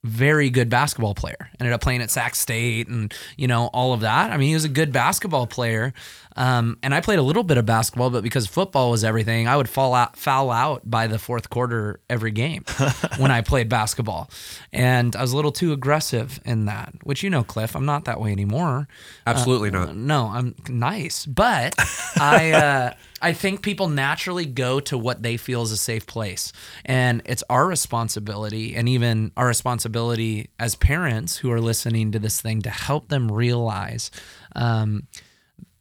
very 0.04 0.50
good 0.50 0.70
basketball 0.70 1.14
player. 1.14 1.50
Ended 1.60 1.74
up 1.74 1.82
playing 1.82 2.02
at 2.02 2.10
Sac 2.10 2.36
State 2.36 2.88
and 2.88 3.14
you 3.38 3.48
know 3.48 3.68
all 3.68 3.94
of 3.94 4.02
that. 4.02 4.32
I 4.32 4.38
mean, 4.38 4.50
he 4.50 4.54
was 4.54 4.66
a 4.66 4.70
good 4.70 4.92
basketball 4.92 5.48
player. 5.48 5.94
Um, 6.36 6.78
and 6.82 6.94
I 6.94 7.02
played 7.02 7.20
a 7.20 7.22
little 7.22 7.44
bit 7.44 7.58
of 7.58 7.66
basketball, 7.66 8.10
but 8.10 8.24
because 8.24 8.48
football 8.48 8.92
was 8.92 9.04
everything, 9.04 9.48
I 9.48 9.58
would 9.58 9.70
fall 9.70 9.94
out, 9.94 10.16
foul 10.16 10.52
out 10.52 10.90
by 10.90 11.08
the 11.08 11.20
fourth 11.20 11.50
quarter 11.50 12.00
every 12.10 12.32
game 12.32 12.64
when 13.18 13.32
I 13.32 13.42
played 13.42 13.70
basketball. 13.70 14.30
And 14.72 15.16
I 15.16 15.22
was 15.22 15.34
a 15.34 15.36
little 15.36 15.52
too 15.52 15.74
aggressive 15.74 16.40
in 16.46 16.66
that, 16.66 16.94
which 17.04 17.24
you 17.24 17.30
know, 17.30 17.44
Cliff, 17.44 17.76
I'm 17.76 17.86
not 17.86 18.06
that 18.06 18.20
way 18.20 18.32
anymore. 18.32 18.88
Absolutely 19.28 19.70
Uh, 19.70 19.86
not. 19.86 19.96
No, 19.96 20.28
I'm 20.28 20.56
nice, 20.70 21.26
but 21.26 21.76
I 22.18 22.52
uh, 22.54 22.94
I 23.22 23.34
think 23.34 23.62
people 23.62 23.88
naturally 23.88 24.46
go 24.46 24.80
to 24.82 24.98
what 24.98 25.22
they 25.24 25.38
feel 25.38 25.62
is 25.62 25.72
a 25.72 25.78
safe 25.78 26.08
place, 26.08 26.54
and 26.86 27.22
it's 27.26 27.44
our 27.50 27.68
responsibility, 27.68 28.76
and 28.76 28.90
even 28.90 29.32
our 29.38 29.48
responsibility 29.48 30.50
as 30.60 30.76
parents 30.76 31.38
who 31.38 31.52
are 31.52 31.62
listening 31.62 32.12
to 32.14 32.20
this 32.20 32.42
thing 32.42 32.62
to 32.64 32.70
help 32.70 33.10
them 33.10 33.32
realize 33.32 34.10
um, 34.56 35.04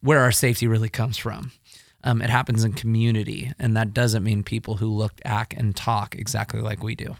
where 0.01 0.19
our 0.19 0.31
safety 0.31 0.67
really 0.67 0.89
comes 0.89 1.17
from. 1.17 1.51
Um, 2.03 2.21
it 2.21 2.29
happens 2.29 2.63
in 2.63 2.73
community, 2.73 3.51
and 3.59 3.77
that 3.77 3.93
doesn't 3.93 4.23
mean 4.23 4.43
people 4.43 4.77
who 4.77 4.87
look, 4.87 5.13
act, 5.23 5.53
and 5.53 5.75
talk 5.75 6.15
exactly 6.15 6.59
like 6.59 6.83
we 6.83 6.95
do. 6.95 7.15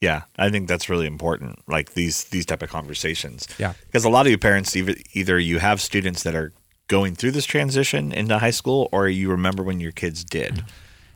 Yeah, 0.00 0.22
I 0.38 0.50
think 0.50 0.66
that's 0.66 0.88
really 0.88 1.06
important. 1.06 1.60
Like 1.68 1.92
these 1.92 2.24
these 2.24 2.46
type 2.46 2.62
of 2.62 2.70
conversations. 2.70 3.46
Yeah. 3.58 3.74
because 3.86 4.04
a 4.04 4.08
lot 4.08 4.26
of 4.26 4.30
you 4.30 4.38
parents 4.38 4.74
either 4.74 4.94
either 5.12 5.38
you 5.38 5.58
have 5.58 5.80
students 5.80 6.22
that 6.22 6.34
are 6.34 6.52
going 6.88 7.14
through 7.14 7.30
this 7.30 7.44
transition 7.44 8.10
into 8.12 8.38
high 8.38 8.50
school, 8.50 8.88
or 8.92 9.08
you 9.08 9.30
remember 9.30 9.62
when 9.62 9.78
your 9.78 9.92
kids 9.92 10.24
did, 10.24 10.64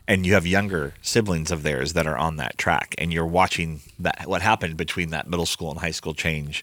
and 0.06 0.26
you 0.26 0.34
have 0.34 0.46
younger 0.46 0.94
siblings 1.02 1.50
of 1.50 1.62
theirs 1.62 1.94
that 1.94 2.06
are 2.06 2.16
on 2.16 2.36
that 2.36 2.58
track, 2.58 2.94
and 2.98 3.12
you're 3.12 3.26
watching 3.26 3.80
that 3.98 4.24
what 4.26 4.42
happened 4.42 4.76
between 4.76 5.10
that 5.10 5.26
middle 5.26 5.46
school 5.46 5.70
and 5.70 5.80
high 5.80 5.90
school 5.90 6.14
change, 6.14 6.62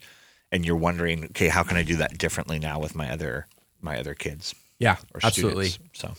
and 0.51 0.63
you're 0.63 0.77
wondering, 0.77 1.25
okay, 1.25 1.48
how 1.50 1.63
can 1.63 1.75
I 1.75 1.83
do 1.83 1.98
that 1.98 2.17
differently 2.17 2.60
now 2.60 2.79
with 2.79 2.95
my 2.95 3.12
other 3.12 3.48
my 3.83 4.00
other 4.00 4.13
kids 4.13 4.55
Yeah, 4.79 4.97
or 5.13 5.19
absolutely. 5.23 5.69
students? 5.69 6.00
So 6.00 6.13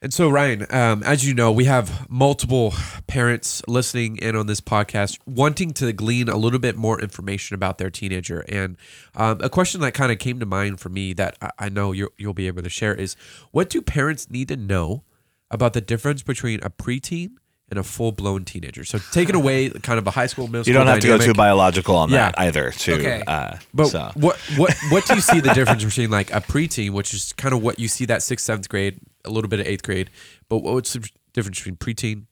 And 0.00 0.12
so, 0.12 0.28
Ryan, 0.28 0.66
um, 0.70 1.02
as 1.04 1.24
you 1.24 1.32
know, 1.32 1.52
we 1.52 1.66
have 1.66 2.10
multiple 2.10 2.74
parents 3.06 3.62
listening 3.68 4.16
in 4.16 4.34
on 4.34 4.46
this 4.46 4.60
podcast 4.60 5.18
wanting 5.26 5.72
to 5.74 5.92
glean 5.92 6.28
a 6.28 6.36
little 6.36 6.58
bit 6.58 6.76
more 6.76 7.00
information 7.00 7.54
about 7.54 7.78
their 7.78 7.90
teenager. 7.90 8.40
And 8.48 8.76
um, 9.14 9.38
a 9.40 9.48
question 9.48 9.80
that 9.82 9.94
kind 9.94 10.10
of 10.10 10.18
came 10.18 10.40
to 10.40 10.46
mind 10.46 10.80
for 10.80 10.88
me 10.88 11.12
that 11.14 11.36
I, 11.40 11.50
I 11.58 11.68
know 11.68 11.92
you'll, 11.92 12.10
you'll 12.18 12.34
be 12.34 12.48
able 12.48 12.62
to 12.62 12.68
share 12.70 12.94
is 12.94 13.14
what 13.52 13.70
do 13.70 13.80
parents 13.80 14.28
need 14.28 14.48
to 14.48 14.56
know 14.56 15.04
about 15.52 15.72
the 15.72 15.80
difference 15.80 16.22
between 16.22 16.58
a 16.64 16.70
preteen 16.70 17.34
and 17.70 17.78
a 17.78 17.82
full 17.82 18.12
blown 18.12 18.44
teenager? 18.44 18.84
So, 18.84 18.98
taking 19.12 19.34
away 19.34 19.68
kind 19.82 19.98
of 19.98 20.06
a 20.06 20.10
high 20.10 20.26
school, 20.26 20.46
middle 20.48 20.66
you 20.66 20.72
don't 20.72 20.86
have 20.86 21.00
to 21.00 21.06
go 21.06 21.18
too 21.18 21.34
biological 21.34 21.96
on 21.96 22.10
Yeah. 22.10 22.26
that 22.30 22.38
either. 22.38 22.70
To 22.70 22.94
Okay. 22.94 23.22
uh, 23.26 23.56
But 23.74 23.86
so. 23.88 24.10
what 24.14 24.36
what 24.56 24.74
what 24.90 25.06
do 25.06 25.14
you 25.14 25.20
see 25.20 25.40
the 25.40 25.52
difference 25.54 25.84
between 25.84 26.10
like 26.10 26.30
a 26.32 26.40
preteen, 26.40 26.90
which 26.90 27.14
is 27.14 27.32
kind 27.34 27.54
of 27.54 27.62
what 27.62 27.78
you 27.78 27.88
see 27.88 28.04
that 28.06 28.22
sixth, 28.22 28.46
seventh 28.46 28.68
grade, 28.68 29.00
a 29.24 29.30
little 29.30 29.48
bit 29.48 29.60
of 29.60 29.66
eighth 29.66 29.82
grade, 29.82 30.10
but 30.48 30.58
what's 30.58 30.92
the 30.92 31.08
difference 31.32 31.58
between 31.58 31.76
preteen, 31.76 32.24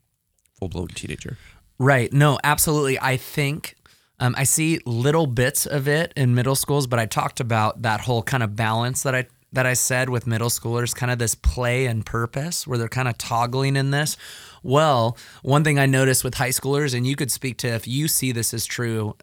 full 0.59 0.69
blown 0.69 0.89
teenager? 0.89 1.39
Right. 1.79 2.13
No, 2.13 2.39
absolutely. 2.45 2.99
I 3.01 3.17
think 3.17 3.77
um, 4.19 4.35
I 4.37 4.45
see 4.45 4.81
little 4.85 5.27
bits 5.27 5.65
of 5.65 5.89
it 5.89 6.13
in 6.15 6.35
middle 6.35 6.55
schools, 6.55 6.87
but 6.87 6.99
I 6.99 7.07
talked 7.07 7.41
about 7.41 7.81
that 7.83 8.03
whole 8.03 8.23
kind 8.23 8.43
of 8.43 8.55
balance 8.55 9.03
that 9.05 9.15
I 9.15 9.27
that 9.53 9.65
I 9.67 9.73
said 9.73 10.11
with 10.11 10.27
middle 10.29 10.51
schoolers, 10.51 10.95
kind 10.95 11.11
of 11.11 11.19
this 11.19 11.35
play 11.35 11.87
and 11.87 12.05
purpose 12.07 12.67
where 12.69 12.77
they're 12.79 12.87
kind 12.89 13.09
of 13.09 13.17
toggling 13.19 13.75
in 13.77 13.91
this. 13.91 14.17
Well, 14.63 15.17
one 15.43 15.65
thing 15.65 15.79
I 15.79 15.87
noticed 15.87 16.25
with 16.25 16.35
high 16.35 16.51
schoolers, 16.51 16.95
and 16.95 17.07
you 17.07 17.17
could 17.17 17.31
speak 17.31 17.59
to 17.59 17.69
if 17.69 17.87
you 17.89 18.09
see 18.09 18.33
this 18.33 18.53
as 18.53 18.67
true, 18.67 19.17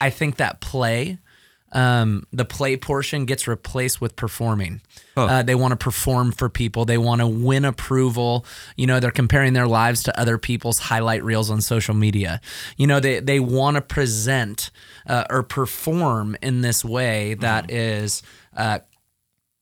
I 0.00 0.10
think 0.10 0.36
that 0.36 0.60
play, 0.60 1.18
um, 1.72 2.26
the 2.32 2.44
play 2.44 2.76
portion 2.76 3.26
gets 3.26 3.46
replaced 3.46 4.00
with 4.00 4.16
performing. 4.16 4.80
Uh, 5.16 5.42
they 5.42 5.54
want 5.54 5.72
to 5.72 5.76
perform 5.76 6.32
for 6.32 6.48
people. 6.48 6.84
They 6.84 6.96
want 6.96 7.20
to 7.20 7.26
win 7.26 7.64
approval. 7.64 8.46
You 8.76 8.86
know, 8.86 9.00
they're 9.00 9.10
comparing 9.10 9.52
their 9.52 9.66
lives 9.66 10.02
to 10.04 10.18
other 10.18 10.38
people's 10.38 10.78
highlight 10.78 11.22
reels 11.24 11.50
on 11.50 11.60
social 11.60 11.94
media. 11.94 12.40
You 12.76 12.86
know, 12.86 13.00
they 13.00 13.20
they 13.20 13.40
want 13.40 13.74
to 13.74 13.80
present 13.82 14.70
uh, 15.06 15.24
or 15.28 15.42
perform 15.42 16.36
in 16.40 16.62
this 16.62 16.84
way 16.84 17.34
that 17.34 17.70
is 17.70 18.22
uh, 18.56 18.78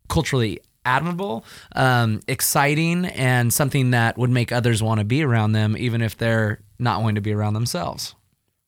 culturally 0.09 0.61
admirable, 0.87 1.45
um, 1.75 2.21
exciting, 2.29 3.05
and 3.05 3.53
something 3.53 3.91
that 3.91 4.17
would 4.17 4.31
make 4.31 4.53
others 4.53 4.83
want 4.83 5.01
to 5.01 5.05
be 5.05 5.23
around 5.23 5.53
them, 5.53 5.77
even 5.77 6.01
if 6.01 6.17
they're 6.17 6.61
not 6.79 7.01
wanting 7.03 7.17
to 7.17 7.21
be 7.21 7.33
around 7.33 7.55
themselves. 7.55 8.15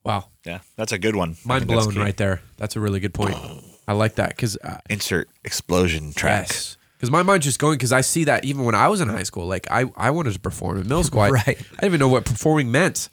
Wow, 0.05 0.29
yeah, 0.45 0.61
that's 0.77 0.93
a 0.93 0.99
good 0.99 1.17
one. 1.17 1.37
Mind 1.45 1.67
blown 1.67 1.95
right 1.97 2.17
there. 2.17 2.41
That's 2.57 2.77
a 2.77 2.81
really 2.81 3.01
good 3.01 3.15
point. 3.15 3.37
I 3.87 3.93
like 3.93 4.17
that 4.17 4.31
because 4.31 4.57
uh, 4.63 4.79
Insert 4.91 5.29
explosion 5.45 6.13
track. 6.13 6.49
yes, 6.49 6.77
because 6.97 7.11
my 7.11 7.23
mind's 7.23 7.47
just 7.47 7.59
going 7.59 7.77
because 7.79 7.93
I 7.93 8.01
see 8.03 8.25
that 8.25 8.45
even 8.45 8.65
when 8.65 8.75
I 8.75 8.89
was 8.89 9.01
in 9.01 9.09
high 9.09 9.23
school, 9.23 9.47
like 9.47 9.71
I 9.71 9.85
I 9.97 10.11
wanted 10.11 10.33
to 10.35 10.41
perform 10.41 10.77
in 10.79 10.83
middle 10.85 11.05
school. 11.05 11.21
I, 11.21 11.29
Right. 11.31 11.49
I 11.49 11.53
didn't 11.53 11.85
even 11.85 12.01
know 12.01 12.09
what 12.09 12.25
performing 12.25 12.71
meant. 12.71 13.09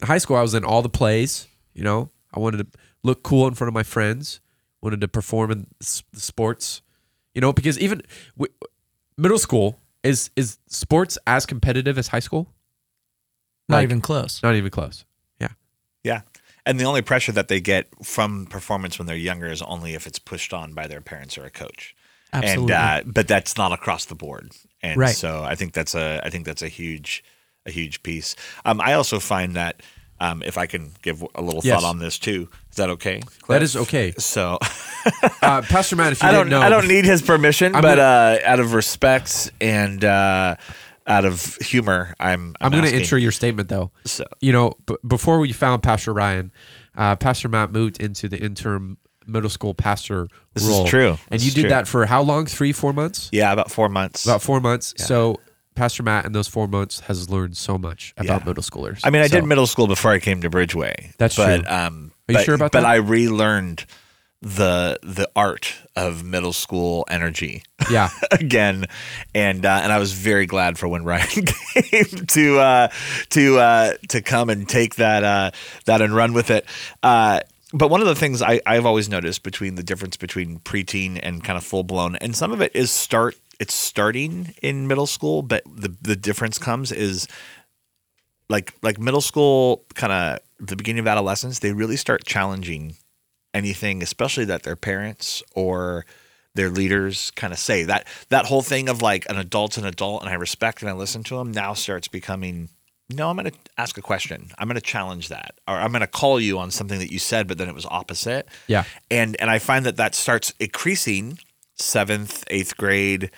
In 0.00 0.06
high 0.06 0.18
school, 0.18 0.36
I 0.36 0.42
was 0.42 0.54
in 0.54 0.64
all 0.64 0.82
the 0.82 0.88
plays. 0.88 1.46
You 1.74 1.84
know, 1.84 2.10
I 2.34 2.40
wanted 2.40 2.58
to 2.72 2.78
look 3.02 3.22
cool 3.22 3.46
in 3.46 3.54
front 3.54 3.68
of 3.68 3.74
my 3.74 3.82
friends. 3.82 4.40
Wanted 4.82 5.00
to 5.02 5.08
perform 5.08 5.50
in 5.50 5.66
s- 5.82 6.02
sports. 6.14 6.80
You 7.34 7.40
know, 7.40 7.52
because 7.52 7.78
even 7.78 8.02
w- 8.36 8.52
middle 9.16 9.38
school 9.38 9.78
is 10.02 10.30
is 10.36 10.58
sports 10.66 11.18
as 11.26 11.46
competitive 11.46 11.98
as 11.98 12.08
high 12.08 12.20
school. 12.20 12.48
Not 13.68 13.76
Like- 13.78 13.84
even 13.84 14.00
close. 14.00 14.42
Not 14.42 14.54
even 14.54 14.70
close. 14.70 15.04
Yeah. 15.40 15.48
Yeah. 16.02 16.22
And 16.66 16.78
the 16.78 16.84
only 16.84 17.02
pressure 17.02 17.32
that 17.32 17.48
they 17.48 17.60
get 17.60 17.88
from 18.04 18.46
performance 18.46 18.98
when 18.98 19.06
they're 19.06 19.16
younger 19.16 19.46
is 19.46 19.62
only 19.62 19.94
if 19.94 20.06
it's 20.06 20.18
pushed 20.18 20.52
on 20.52 20.74
by 20.74 20.86
their 20.86 21.00
parents 21.00 21.38
or 21.38 21.44
a 21.44 21.50
coach. 21.50 21.94
Absolutely. 22.32 22.74
And 22.74 23.06
uh, 23.08 23.10
but 23.12 23.26
that's 23.28 23.56
not 23.56 23.72
across 23.72 24.04
the 24.04 24.14
board. 24.14 24.52
And 24.82 24.98
Right. 24.98 25.14
so 25.16 25.42
I 25.44 25.54
think 25.54 25.72
that's 25.72 25.94
a 25.94 26.20
I 26.24 26.30
think 26.30 26.46
that's 26.46 26.62
a 26.62 26.68
huge 26.68 27.24
a 27.66 27.70
huge 27.70 28.02
piece. 28.02 28.36
Um, 28.64 28.80
I 28.80 28.94
also 28.94 29.18
find 29.20 29.54
that 29.56 29.82
um, 30.20 30.42
if 30.44 30.58
I 30.58 30.66
can 30.66 30.92
give 31.02 31.24
a 31.34 31.42
little 31.42 31.60
Yes. 31.64 31.80
thought 31.80 31.88
on 31.88 31.98
this 31.98 32.18
too, 32.18 32.48
is 32.70 32.76
that 32.76 32.90
okay? 32.90 33.20
That 33.20 33.40
Cliff? 33.42 33.62
is 33.62 33.76
okay. 33.76 34.12
So 34.18 34.58
Uh, 35.42 35.62
Pastor 35.62 35.96
Matt, 35.96 36.12
if 36.12 36.22
you 36.22 36.28
I 36.28 36.32
don't 36.32 36.48
know, 36.50 36.60
I 36.60 36.68
don't 36.68 36.86
need 36.86 37.04
his 37.06 37.22
permission, 37.22 37.74
I'm 37.74 37.80
but 37.82 37.98
uh, 37.98 38.38
out 38.44 38.60
of 38.60 38.74
respect 38.74 39.50
and 39.60 40.04
uh, 40.04 40.56
out 41.06 41.24
of 41.24 41.56
humor, 41.56 42.14
I'm 42.20 42.54
I'm, 42.60 42.70
going 42.70 42.84
to 42.84 42.94
intro 42.94 43.16
your 43.18 43.32
statement 43.32 43.68
though. 43.70 43.90
So 44.04 44.24
you 44.40 44.52
know, 44.52 44.74
b- 44.86 44.96
before 45.06 45.38
we 45.38 45.52
found 45.52 45.82
Pastor 45.82 46.12
Ryan, 46.12 46.52
uh, 46.96 47.16
Pastor 47.16 47.48
Matt 47.48 47.72
moved 47.72 48.00
into 48.00 48.28
the 48.28 48.38
interim 48.38 48.98
middle 49.26 49.50
school 49.50 49.74
pastor 49.74 50.28
This 50.54 50.66
is 50.66 50.88
true. 50.90 51.16
And 51.30 51.40
This 51.40 51.44
you 51.46 51.50
did 51.52 51.60
true. 51.62 51.70
that 51.70 51.88
for 51.88 52.04
how 52.04 52.20
long? 52.22 52.46
Three, 52.46 52.72
four 52.72 52.92
months? 52.92 53.28
yeah, 53.32 53.52
about 53.52 53.70
four 53.70 53.88
months. 53.88 54.24
About 54.26 54.42
four 54.42 54.60
months. 54.60 54.92
So 54.98 55.40
Pastor 55.74 56.02
Matt 56.02 56.24
in 56.24 56.32
those 56.32 56.48
four 56.48 56.66
months 56.68 57.00
has 57.00 57.30
learned 57.30 57.56
so 57.56 57.78
much 57.78 58.12
about 58.16 58.40
Yeah. 58.42 58.46
middle 58.46 58.62
schoolers. 58.62 59.00
I 59.04 59.10
mean, 59.10 59.22
I 59.22 59.28
So- 59.28 59.36
did 59.40 59.44
middle 59.46 59.66
school 59.66 59.86
before 59.86 60.10
I 60.12 60.18
came 60.18 60.42
to 60.42 60.50
Bridgeway. 60.50 61.12
That's 61.16 61.36
but, 61.36 61.64
true. 61.64 61.72
Um, 61.74 62.12
Are 62.28 62.32
you 62.32 62.38
but- 62.38 62.44
sure 62.44 62.54
about 62.54 62.72
But 62.72 62.80
that? 62.82 62.88
I 62.88 62.96
relearned 62.96 63.86
the 64.42 64.98
the 65.02 65.28
art 65.36 65.74
of 65.96 66.24
middle 66.24 66.54
school 66.54 67.04
energy 67.10 67.62
Yeah. 67.90 68.08
again, 68.30 68.86
and 69.34 69.66
uh, 69.66 69.80
and 69.82 69.92
I 69.92 69.98
was 69.98 70.12
very 70.12 70.46
glad 70.46 70.78
for 70.78 70.88
when 70.88 71.04
Ryan 71.10 71.44
came 71.44 72.26
to 72.26 72.58
uh, 72.58 72.88
to 73.30 73.58
uh, 73.58 73.92
to 74.08 74.22
come 74.22 74.48
and 74.48 74.66
take 74.68 74.94
that 74.96 75.24
uh, 75.24 75.50
that 75.84 76.00
and 76.00 76.14
run 76.14 76.32
with 76.32 76.50
it. 76.50 76.64
Uh, 77.02 77.40
but 77.74 77.88
one 77.90 78.00
of 78.00 78.06
the 78.06 78.14
things 78.14 78.40
I, 78.40 78.60
I've 78.66 78.86
always 78.86 79.08
noticed 79.10 79.42
between 79.42 79.74
the 79.74 79.82
difference 79.82 80.16
between 80.16 80.58
preteen 80.60 81.20
and 81.22 81.44
kind 81.44 81.56
of 81.58 81.62
full 81.62 81.84
blown, 81.84 82.16
and 82.16 82.34
some 82.34 82.50
of 82.50 82.62
it 82.62 82.72
is 82.74 82.90
start 82.90 83.36
it's 83.60 83.74
starting 83.74 84.54
in 84.62 84.88
middle 84.88 85.06
school, 85.06 85.42
but 85.42 85.62
the 85.64 85.94
the 86.02 86.16
difference 86.16 86.58
comes 86.58 86.90
is 86.90 87.28
like 88.48 88.74
like 88.82 88.98
middle 88.98 89.20
school 89.20 89.84
kind 89.94 90.12
of 90.12 90.40
the 90.58 90.76
beginning 90.76 91.00
of 91.00 91.06
adolescence, 91.06 91.60
they 91.60 91.72
really 91.72 91.96
start 91.96 92.24
challenging 92.24 92.96
anything, 93.54 94.02
especially 94.02 94.46
that 94.46 94.62
their 94.62 94.76
parents 94.76 95.42
or 95.54 96.06
their 96.54 96.70
leaders 96.70 97.30
kind 97.32 97.52
of 97.52 97.58
say. 97.58 97.84
That 97.84 98.08
that 98.30 98.46
whole 98.46 98.62
thing 98.62 98.88
of 98.88 99.02
like 99.02 99.28
an 99.30 99.36
adult's 99.36 99.78
an 99.78 99.86
adult 99.86 100.22
and 100.22 100.30
I 100.30 100.34
respect 100.34 100.80
and 100.82 100.90
I 100.90 100.94
listen 100.94 101.22
to 101.24 101.36
them 101.36 101.52
now 101.52 101.74
starts 101.74 102.08
becoming 102.08 102.70
no, 103.12 103.28
I'm 103.28 103.36
going 103.36 103.50
to 103.50 103.58
ask 103.76 103.98
a 103.98 104.02
question. 104.02 104.52
I'm 104.56 104.68
going 104.68 104.76
to 104.76 104.80
challenge 104.80 105.30
that, 105.30 105.58
or 105.66 105.74
I'm 105.74 105.90
going 105.90 106.00
to 106.00 106.06
call 106.06 106.38
you 106.38 106.60
on 106.60 106.70
something 106.70 107.00
that 107.00 107.10
you 107.10 107.18
said, 107.18 107.48
but 107.48 107.58
then 107.58 107.68
it 107.68 107.74
was 107.74 107.84
opposite. 107.86 108.48
Yeah. 108.68 108.84
And 109.10 109.36
and 109.40 109.50
I 109.50 109.58
find 109.58 109.84
that 109.86 109.96
that 109.96 110.14
starts 110.14 110.54
increasing 110.60 111.38
seventh, 111.74 112.44
eighth 112.48 112.76
grade, 112.76 113.30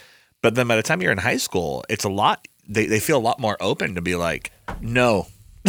but 0.43 0.55
then 0.55 0.69
by 0.69 0.77
the 0.77 0.83
time 0.83 1.01
you're 1.01 1.13
in 1.13 1.19
high 1.19 1.37
school, 1.39 1.85
it's 1.89 2.05
a 2.05 2.11
lot. 2.11 2.47
They 2.69 2.87
they 2.87 3.01
feel 3.01 3.17
a 3.17 3.21
lot 3.21 3.39
more 3.41 3.57
open 3.61 3.95
to 3.95 4.03
be 4.03 4.15
like, 4.17 4.53
no, 4.81 5.27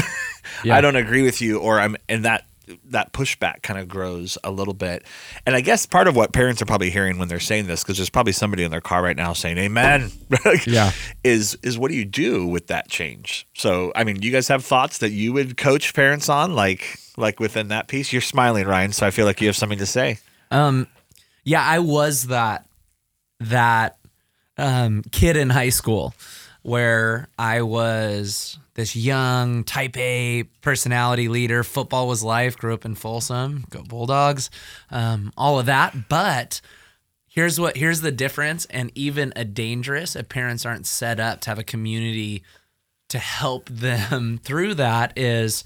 Yeah. 0.64 0.76
I 0.76 0.82
don't 0.82 0.96
agree 0.96 1.22
with 1.24 1.42
you, 1.42 1.60
or 1.60 1.80
I'm 1.80 1.96
and 2.10 2.26
that 2.26 2.46
that 2.86 3.12
pushback 3.12 3.62
kind 3.62 3.78
of 3.78 3.90
grows 3.90 4.38
a 4.44 4.50
little 4.50 4.74
bit. 4.74 5.04
And 5.46 5.54
I 5.56 5.60
guess 5.62 5.86
part 5.86 6.08
of 6.08 6.16
what 6.16 6.32
parents 6.32 6.62
are 6.62 6.66
probably 6.66 6.90
hearing 6.90 7.18
when 7.18 7.28
they're 7.28 7.40
saying 7.42 7.68
this, 7.68 7.84
because 7.84 7.98
there's 7.98 8.10
probably 8.10 8.32
somebody 8.32 8.64
in 8.64 8.72
their 8.72 8.80
car 8.82 9.02
right 9.04 9.18
now 9.18 9.34
saying 9.34 9.58
"Amen," 9.58 10.12
Yeah. 10.66 10.92
is 11.24 11.58
is 11.62 11.78
what 11.78 11.92
do 11.92 11.98
you 11.98 12.06
do 12.06 12.48
with 12.48 12.68
that 12.68 12.88
change? 12.90 13.48
So, 13.54 13.92
I 13.96 14.04
mean, 14.06 14.16
do 14.18 14.26
you 14.28 14.32
guys 14.34 14.48
have 14.48 14.64
thoughts 14.64 15.00
that 15.00 15.10
you 15.12 15.34
would 15.34 15.58
coach 15.58 15.94
parents 15.94 16.30
on, 16.30 16.56
like 16.56 16.98
like 17.18 17.40
within 17.40 17.68
that 17.70 17.88
piece? 17.90 18.14
You're 18.14 18.22
smiling, 18.22 18.66
Ryan, 18.66 18.94
so 18.94 19.06
I 19.06 19.12
feel 19.12 19.26
like 19.26 19.42
you 19.42 19.48
have 19.48 19.58
something 19.58 19.80
to 19.80 19.86
say. 19.86 20.20
Um, 20.50 20.88
yeah, 21.44 21.64
I 21.64 21.80
was 21.80 22.28
that 22.28 22.66
that 23.42 23.98
um, 24.58 25.04
kid 25.12 25.38
in 25.38 25.50
high 25.50 25.70
school 25.70 26.14
where 26.62 27.28
I 27.38 27.62
was 27.62 28.58
this 28.74 28.96
young 28.96 29.64
type 29.64 29.96
A 29.98 30.44
personality 30.62 31.28
leader. 31.28 31.64
Football 31.64 32.08
was 32.08 32.24
life. 32.24 32.58
Grew 32.58 32.74
up 32.74 32.86
in 32.86 32.96
Folsom. 32.96 33.66
Go 33.70 33.84
Bulldogs. 33.84 34.50
Um, 34.90 35.32
all 35.38 35.60
of 35.60 35.66
that, 35.68 36.10
but. 36.10 36.62
Here's 37.28 37.60
what 37.60 37.76
here's 37.76 38.02
the 38.02 38.12
difference 38.12 38.66
and 38.66 38.92
even 38.94 39.34
a 39.36 39.44
dangerous 39.44 40.16
if 40.16 40.30
parents 40.30 40.68
aren't 40.68 40.86
set 40.86 41.20
up 41.20 41.42
to 41.42 41.50
have 41.50 41.58
a 41.58 41.64
community 41.64 42.44
to 43.10 43.18
help 43.18 43.70
them 43.70 44.40
through 44.44 44.76
that 44.76 45.18
is 45.18 45.64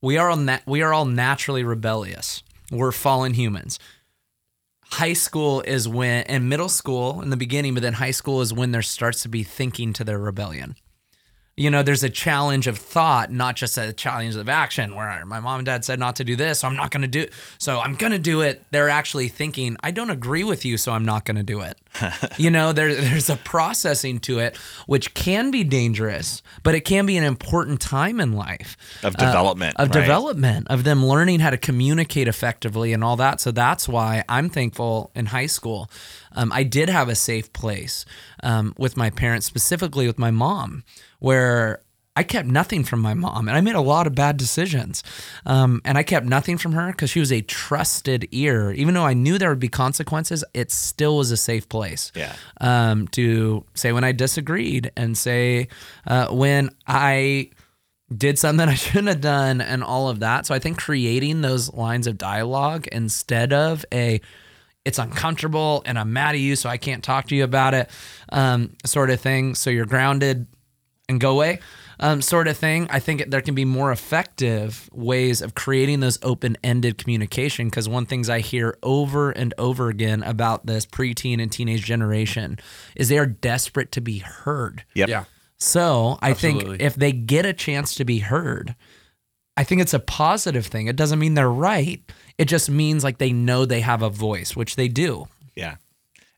we 0.00 0.18
are 0.18 0.30
all 0.30 0.36
na- 0.36 0.60
we 0.64 0.80
are 0.82 0.92
all 0.92 1.06
naturally 1.06 1.64
rebellious. 1.64 2.44
We're 2.70 2.92
fallen 2.92 3.34
humans. 3.34 3.80
High 4.92 5.14
school 5.14 5.62
is 5.62 5.88
when 5.88 6.24
and 6.24 6.50
middle 6.50 6.68
school 6.68 7.22
in 7.22 7.30
the 7.30 7.36
beginning, 7.38 7.72
but 7.72 7.82
then 7.82 7.94
high 7.94 8.10
school 8.10 8.42
is 8.42 8.52
when 8.52 8.72
there 8.72 8.82
starts 8.82 9.22
to 9.22 9.28
be 9.30 9.42
thinking 9.42 9.94
to 9.94 10.04
their 10.04 10.18
rebellion. 10.18 10.76
You 11.54 11.70
know, 11.70 11.82
there's 11.82 12.02
a 12.02 12.08
challenge 12.08 12.66
of 12.66 12.78
thought, 12.78 13.30
not 13.30 13.56
just 13.56 13.76
a 13.76 13.92
challenge 13.92 14.36
of 14.36 14.48
action 14.48 14.94
where 14.94 15.24
my 15.26 15.38
mom 15.38 15.58
and 15.58 15.66
dad 15.66 15.84
said 15.84 15.98
not 15.98 16.16
to 16.16 16.24
do 16.24 16.34
this, 16.34 16.60
so 16.60 16.68
I'm 16.68 16.76
not 16.76 16.90
going 16.90 17.02
to 17.02 17.08
do 17.08 17.20
it. 17.20 17.32
So 17.58 17.78
I'm 17.78 17.94
going 17.94 18.12
to 18.12 18.18
do 18.18 18.40
it. 18.40 18.62
They're 18.70 18.88
actually 18.88 19.28
thinking, 19.28 19.76
I 19.82 19.90
don't 19.90 20.08
agree 20.08 20.44
with 20.44 20.64
you, 20.64 20.78
so 20.78 20.92
I'm 20.92 21.04
not 21.04 21.26
going 21.26 21.36
to 21.36 21.42
do 21.42 21.60
it. 21.60 21.76
you 22.38 22.50
know, 22.50 22.72
there, 22.72 22.94
there's 22.94 23.28
a 23.28 23.36
processing 23.36 24.18
to 24.20 24.38
it, 24.38 24.56
which 24.86 25.12
can 25.12 25.50
be 25.50 25.62
dangerous, 25.62 26.42
but 26.62 26.74
it 26.74 26.86
can 26.86 27.04
be 27.04 27.18
an 27.18 27.24
important 27.24 27.82
time 27.82 28.18
in 28.18 28.32
life 28.32 28.78
Of 29.02 29.18
development, 29.18 29.76
of 29.78 29.88
right? 29.90 30.00
development, 30.00 30.68
of 30.70 30.84
them 30.84 31.04
learning 31.04 31.40
how 31.40 31.50
to 31.50 31.58
communicate 31.58 32.28
effectively 32.28 32.94
and 32.94 33.04
all 33.04 33.16
that. 33.16 33.42
So 33.42 33.50
that's 33.50 33.86
why 33.86 34.24
I'm 34.26 34.48
thankful 34.48 35.10
in 35.14 35.26
high 35.26 35.46
school. 35.46 35.90
Um, 36.34 36.50
I 36.50 36.62
did 36.62 36.88
have 36.88 37.10
a 37.10 37.14
safe 37.14 37.52
place 37.52 38.06
um, 38.42 38.72
with 38.78 38.96
my 38.96 39.10
parents, 39.10 39.44
specifically 39.46 40.06
with 40.06 40.18
my 40.18 40.30
mom, 40.30 40.82
where 41.22 41.80
I 42.14 42.24
kept 42.24 42.46
nothing 42.46 42.84
from 42.84 43.00
my 43.00 43.14
mom, 43.14 43.48
and 43.48 43.56
I 43.56 43.62
made 43.62 43.74
a 43.74 43.80
lot 43.80 44.06
of 44.06 44.14
bad 44.14 44.36
decisions. 44.36 45.02
Um, 45.46 45.80
and 45.82 45.96
I 45.96 46.02
kept 46.02 46.26
nothing 46.26 46.58
from 46.58 46.72
her 46.72 46.88
because 46.92 47.08
she 47.08 47.20
was 47.20 47.32
a 47.32 47.40
trusted 47.40 48.28
ear. 48.32 48.70
Even 48.72 48.92
though 48.92 49.06
I 49.06 49.14
knew 49.14 49.38
there 49.38 49.48
would 49.48 49.58
be 49.58 49.68
consequences, 49.70 50.44
it 50.52 50.70
still 50.70 51.16
was 51.16 51.30
a 51.30 51.38
safe 51.38 51.68
place 51.70 52.12
Yeah. 52.14 52.34
um, 52.60 53.08
to 53.08 53.64
say 53.72 53.92
when 53.92 54.04
I 54.04 54.12
disagreed 54.12 54.90
and 54.94 55.16
say 55.16 55.68
uh, 56.06 56.26
when 56.28 56.68
I 56.86 57.48
did 58.14 58.38
something 58.38 58.68
I 58.74 58.74
shouldn't 58.74 59.08
have 59.08 59.22
done 59.22 59.62
and 59.62 59.82
all 59.82 60.10
of 60.10 60.20
that. 60.20 60.44
So 60.44 60.54
I 60.54 60.58
think 60.58 60.76
creating 60.76 61.40
those 61.40 61.72
lines 61.72 62.06
of 62.06 62.18
dialogue 62.18 62.88
instead 62.92 63.54
of 63.54 63.86
a 63.90 64.20
it's 64.84 64.98
uncomfortable 64.98 65.82
and 65.86 65.98
I'm 65.98 66.12
mad 66.12 66.34
at 66.34 66.40
you, 66.40 66.56
so 66.56 66.68
I 66.68 66.76
can't 66.76 67.02
talk 67.02 67.28
to 67.28 67.36
you 67.36 67.44
about 67.44 67.72
it, 67.72 67.88
um, 68.32 68.76
sort 68.84 69.08
of 69.10 69.18
thing. 69.20 69.54
So 69.54 69.70
you're 69.70 69.86
grounded 69.86 70.46
and 71.08 71.20
go 71.20 71.32
away, 71.32 71.58
um, 72.00 72.22
sort 72.22 72.48
of 72.48 72.56
thing. 72.56 72.86
I 72.90 72.98
think 72.98 73.30
there 73.30 73.40
can 73.40 73.54
be 73.54 73.64
more 73.64 73.92
effective 73.92 74.88
ways 74.92 75.42
of 75.42 75.54
creating 75.54 76.00
those 76.00 76.18
open 76.22 76.56
ended 76.64 76.98
communication. 76.98 77.68
Because 77.68 77.88
one 77.88 78.06
things 78.06 78.30
I 78.30 78.40
hear 78.40 78.78
over 78.82 79.30
and 79.30 79.52
over 79.58 79.88
again 79.88 80.22
about 80.22 80.66
this 80.66 80.86
preteen 80.86 81.42
and 81.42 81.50
teenage 81.50 81.84
generation 81.84 82.58
is 82.96 83.08
they 83.08 83.18
are 83.18 83.26
desperate 83.26 83.92
to 83.92 84.00
be 84.00 84.18
heard. 84.18 84.84
Yep. 84.94 85.08
Yeah. 85.08 85.24
So 85.58 86.18
I 86.20 86.30
Absolutely. 86.30 86.78
think 86.78 86.82
if 86.82 86.96
they 86.96 87.12
get 87.12 87.46
a 87.46 87.52
chance 87.52 87.94
to 87.96 88.04
be 88.04 88.18
heard, 88.18 88.74
I 89.56 89.64
think 89.64 89.80
it's 89.80 89.94
a 89.94 90.00
positive 90.00 90.66
thing. 90.66 90.86
It 90.86 90.96
doesn't 90.96 91.18
mean 91.18 91.34
they're 91.34 91.48
right. 91.48 92.02
It 92.38 92.46
just 92.46 92.70
means 92.70 93.04
like 93.04 93.18
they 93.18 93.32
know 93.32 93.64
they 93.64 93.82
have 93.82 94.02
a 94.02 94.08
voice, 94.08 94.56
which 94.56 94.76
they 94.76 94.88
do. 94.88 95.28
Yeah. 95.54 95.76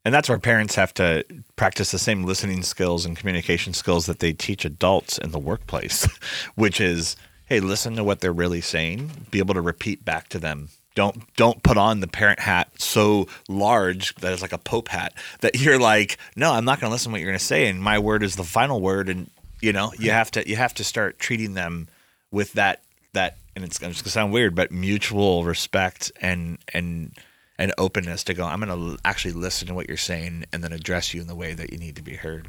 And 0.05 0.13
that's 0.13 0.29
where 0.29 0.39
parents 0.39 0.75
have 0.75 0.93
to 0.95 1.25
practice 1.57 1.91
the 1.91 1.99
same 1.99 2.25
listening 2.25 2.63
skills 2.63 3.07
and 3.07 3.17
communication 3.17 3.73
skills 3.73 4.07
that 4.07 4.19
they 4.19 4.33
teach 4.33 4.65
adults 4.65 5.17
in 5.17 5.31
the 5.31 5.39
workplace, 5.39 6.07
which 6.55 6.81
is, 6.81 7.17
hey, 7.47 7.61
listen 7.61 7.97
to 7.97 8.05
what 8.05 8.21
they're 8.21 8.33
really 8.33 8.61
saying, 8.61 9.11
be 9.31 9.39
able 9.39 9.55
to 9.55 9.63
repeat 9.63 10.05
back 10.05 10.29
to 10.29 10.39
them. 10.39 10.69
Don't 10.95 11.35
don't 11.35 11.61
put 11.65 11.77
on 11.77 11.99
the 11.99 12.07
parent 12.07 12.39
hat 12.39 12.69
so 12.81 13.27
large 13.49 14.15
that 14.17 14.33
it's 14.33 14.43
like 14.43 14.53
a 14.53 14.59
pope 14.59 14.89
hat 14.89 15.13
that 15.41 15.55
you're 15.61 15.79
like, 15.79 16.19
no, 16.37 16.53
I'm 16.53 16.65
not 16.65 16.81
going 16.81 16.91
to 16.91 16.93
listen 16.93 17.11
to 17.11 17.15
what 17.15 17.21
you're 17.21 17.31
going 17.31 17.39
to 17.39 17.45
say, 17.45 17.67
and 17.67 17.81
my 17.81 17.99
word 17.99 18.23
is 18.23 18.37
the 18.37 18.45
final 18.45 18.81
word, 18.81 19.09
and 19.09 19.29
you 19.61 19.73
know 19.73 19.93
you 19.99 20.13
have 20.13 20.31
to 20.33 20.49
you 20.49 20.55
have 20.55 20.75
to 20.75 20.85
start 20.85 21.19
treating 21.19 21.55
them 21.55 21.89
with 22.31 22.53
that 22.53 22.83
that, 23.15 23.39
and 23.57 23.65
it's, 23.65 23.77
it's 23.77 23.81
going 23.81 23.93
to 23.93 24.09
sound 24.09 24.33
weird, 24.33 24.55
but 24.55 24.71
mutual 24.71 25.43
respect 25.43 26.13
and 26.21 26.59
and 26.73 27.13
and 27.59 27.73
openness 27.79 28.25
to 28.25 28.35
go. 28.35 28.45
I'm 28.45 28.61
going 28.61 28.97
to 28.97 28.99
actually 29.05 29.33
listen 29.33 29.69
to 29.69 29.75
what 29.75 29.89
you're 29.89 29.97
saying 29.97 30.45
and 30.53 30.63
then 30.63 30.73
address 30.73 31.15
you 31.15 31.21
in 31.21 31.27
the 31.27 31.35
way 31.35 31.55
that 31.55 31.73
you 31.73 31.79
need 31.79 31.97
to 31.97 32.03
be 32.03 32.17
heard. 32.17 32.49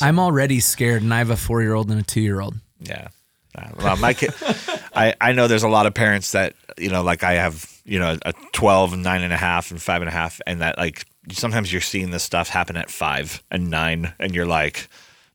I'm 0.00 0.18
already 0.18 0.60
scared, 0.60 1.02
and 1.02 1.12
I 1.12 1.18
have 1.18 1.30
a 1.30 1.36
four 1.36 1.62
year 1.62 1.74
old 1.74 1.90
and 1.90 2.00
a 2.00 2.02
two 2.02 2.20
year 2.20 2.40
old. 2.40 2.56
Yeah. 2.80 3.08
Uh, 3.54 3.68
well, 3.78 3.96
my 3.96 4.14
kid, 4.14 4.32
I, 4.94 5.14
I 5.20 5.32
know 5.32 5.46
there's 5.46 5.62
a 5.62 5.68
lot 5.68 5.86
of 5.86 5.94
parents 5.94 6.32
that, 6.32 6.54
you 6.78 6.88
know, 6.88 7.02
like 7.02 7.22
I 7.22 7.34
have, 7.34 7.70
you 7.84 7.98
know, 7.98 8.16
a 8.24 8.32
12, 8.52 8.96
nine 8.96 9.22
and 9.22 9.32
a 9.32 9.36
half 9.36 9.70
and 9.70 9.80
five 9.80 10.00
and 10.00 10.08
a 10.08 10.12
half. 10.12 10.40
And 10.46 10.62
that 10.62 10.78
like, 10.78 11.04
sometimes 11.30 11.70
you're 11.70 11.82
seeing 11.82 12.10
this 12.10 12.22
stuff 12.22 12.48
happen 12.48 12.76
at 12.76 12.90
five 12.90 13.42
and 13.50 13.70
nine 13.70 14.14
and 14.18 14.34
you're 14.34 14.46
like, 14.46 14.88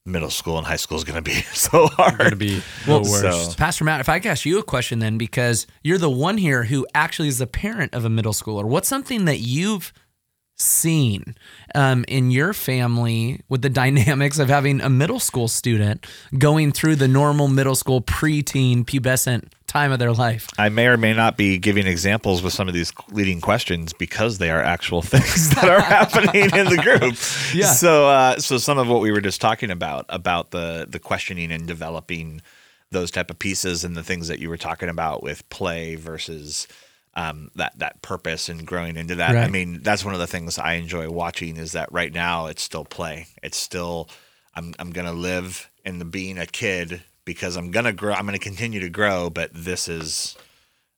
middle 0.08 0.30
school 0.30 0.58
and 0.58 0.66
high 0.66 0.78
school 0.78 0.98
is 0.98 1.04
going 1.04 1.18
to 1.18 1.22
be 1.22 1.34
so 1.54 1.88
hard. 1.88 2.18
Going 2.18 2.30
to 2.32 2.36
be 2.36 2.62
the 2.86 3.00
worst. 3.00 3.52
so- 3.52 3.58
Pastor 3.58 3.84
Matt, 3.84 4.00
if 4.00 4.10
I 4.10 4.20
could 4.20 4.32
ask 4.32 4.46
you 4.46 4.58
a 4.60 4.64
question 4.64 5.00
then, 5.00 5.18
because 5.18 5.68
you're 5.84 5.98
the 5.98 6.10
one 6.10 6.38
here 6.38 6.64
who 6.64 6.88
actually 6.96 7.28
is 7.28 7.38
the 7.38 7.48
parent 7.48 7.94
of 7.94 8.06
a 8.06 8.10
middle 8.10 8.34
schooler, 8.34 8.64
what's 8.66 8.88
something 8.88 9.26
that 9.26 9.40
you've 9.40 9.94
seen 10.60 11.36
um, 11.76 12.04
in 12.08 12.32
your 12.32 12.52
family 12.54 13.42
with 13.48 13.62
the 13.62 13.70
dynamics 13.84 14.40
of 14.40 14.50
having 14.50 14.82
a 14.82 14.90
middle 14.90 15.20
school 15.20 15.48
student 15.48 16.06
going 16.38 16.72
through 16.72 16.96
the 16.96 17.08
normal 17.08 17.48
middle 17.48 17.76
school 17.76 18.02
preteen 18.02 18.84
pubescent 18.84 19.50
time 19.78 19.92
of 19.92 20.00
their 20.00 20.14
life? 20.14 20.48
I 20.58 20.70
may 20.70 20.88
or 20.88 20.98
may 20.98 21.14
not 21.14 21.38
be 21.38 21.60
giving 21.60 21.86
examples 21.86 22.42
with 22.42 22.54
some 22.54 22.68
of 22.68 22.74
these 22.74 22.92
leading 23.12 23.42
questions 23.42 23.94
because 23.94 24.40
they 24.40 24.50
are 24.50 24.62
actual 24.62 25.02
things 25.14 25.50
that 25.52 25.70
are 25.70 25.82
happening 25.82 26.46
in 26.46 26.66
the 26.66 26.82
group. 26.82 27.16
Yeah. 27.54 27.68
So, 27.68 28.08
uh, 28.10 28.38
so 28.40 28.58
some 28.58 28.78
of 28.78 28.88
what 28.88 29.02
we 29.02 29.12
were 29.12 29.22
just 29.22 29.40
talking 29.40 29.72
about 29.72 30.06
about 30.10 30.52
the 30.52 30.86
the 30.90 31.00
questioning 31.00 31.52
and 31.52 31.66
developing 31.66 32.42
those 32.92 33.10
type 33.12 33.32
of 33.32 33.40
pieces 33.40 33.84
and 33.84 33.96
the 33.96 34.04
things 34.04 34.28
that 34.28 34.40
you 34.40 34.50
were 34.50 34.58
talking 34.58 34.90
about 34.90 35.24
with 35.24 35.48
play 35.50 35.96
versus 35.96 36.68
um, 37.16 37.52
that 37.56 37.78
that 37.80 38.02
purpose 38.02 38.50
and 38.50 38.66
growing 38.66 38.98
into 38.98 39.16
that. 39.16 39.36
I 39.36 39.48
mean, 39.48 39.82
that's 39.82 40.04
one 40.04 40.14
of 40.14 40.20
the 40.20 40.28
things 40.28 40.58
I 40.60 40.74
enjoy 40.74 41.10
watching 41.10 41.58
is 41.58 41.72
that 41.72 41.92
right 41.92 42.14
now 42.14 42.48
it's 42.48 42.62
still 42.62 42.86
play. 42.86 43.28
It's 43.42 43.58
still 43.58 44.10
I'm 44.56 44.74
I'm 44.80 44.92
gonna 44.92 45.14
live 45.14 45.70
in 45.86 46.00
the 46.00 46.06
being 46.06 46.38
a 46.38 46.46
kid 46.46 47.02
because 47.28 47.58
I'm 47.58 47.70
gonna 47.70 47.94
grow. 47.94 48.14
I'm 48.14 48.26
gonna 48.26 48.40
continue 48.40 48.80
to 48.80 48.90
grow, 48.90 49.30
but 49.30 49.52
this 49.54 49.88
is 49.88 50.36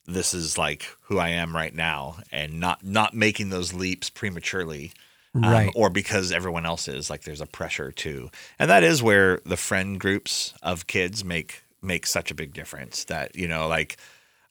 this 0.06 0.34
is 0.34 0.58
like 0.58 0.86
who 1.02 1.18
I 1.20 1.30
am 1.30 1.54
right 1.56 1.76
now, 1.76 2.18
and 2.32 2.60
not 2.62 2.86
not 2.86 3.13
making 3.13 3.50
those 3.50 3.74
leaps 3.74 4.10
prematurely. 4.10 4.94
um, 5.36 5.44
Right. 5.44 5.72
or 5.76 5.89
because 5.92 6.32
everyone 6.32 6.65
else 6.65 6.88
is 6.88 7.10
like 7.10 7.22
there's 7.24 7.39
a 7.42 7.46
pressure 7.46 7.92
too 7.92 8.32
and 8.58 8.68
that 8.72 8.84
is 8.84 9.04
where 9.04 9.39
the 9.46 9.58
friend 9.58 10.00
groups 10.00 10.56
of 10.63 10.88
kids 10.88 11.24
make 11.24 11.62
make 11.84 12.08
such 12.08 12.32
a 12.32 12.34
big 12.34 12.52
difference 12.52 13.04
that 13.06 13.36
you 13.36 13.48
know 13.48 13.68
like 13.68 13.98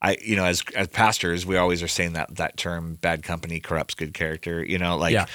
I, 0.00 0.16
you 0.24 0.36
know, 0.36 0.44
as 0.44 0.62
as 0.76 0.88
pastors, 0.88 1.44
we 1.44 1.56
always 1.56 1.82
are 1.82 1.88
saying 1.88 2.12
that 2.12 2.36
that 2.36 2.56
term 2.56 2.94
"bad 2.94 3.22
company 3.22 3.58
corrupts 3.60 3.94
good 3.94 4.14
character." 4.14 4.64
You 4.64 4.78
know, 4.78 4.96
like, 4.96 5.12
Yeah. 5.12 5.26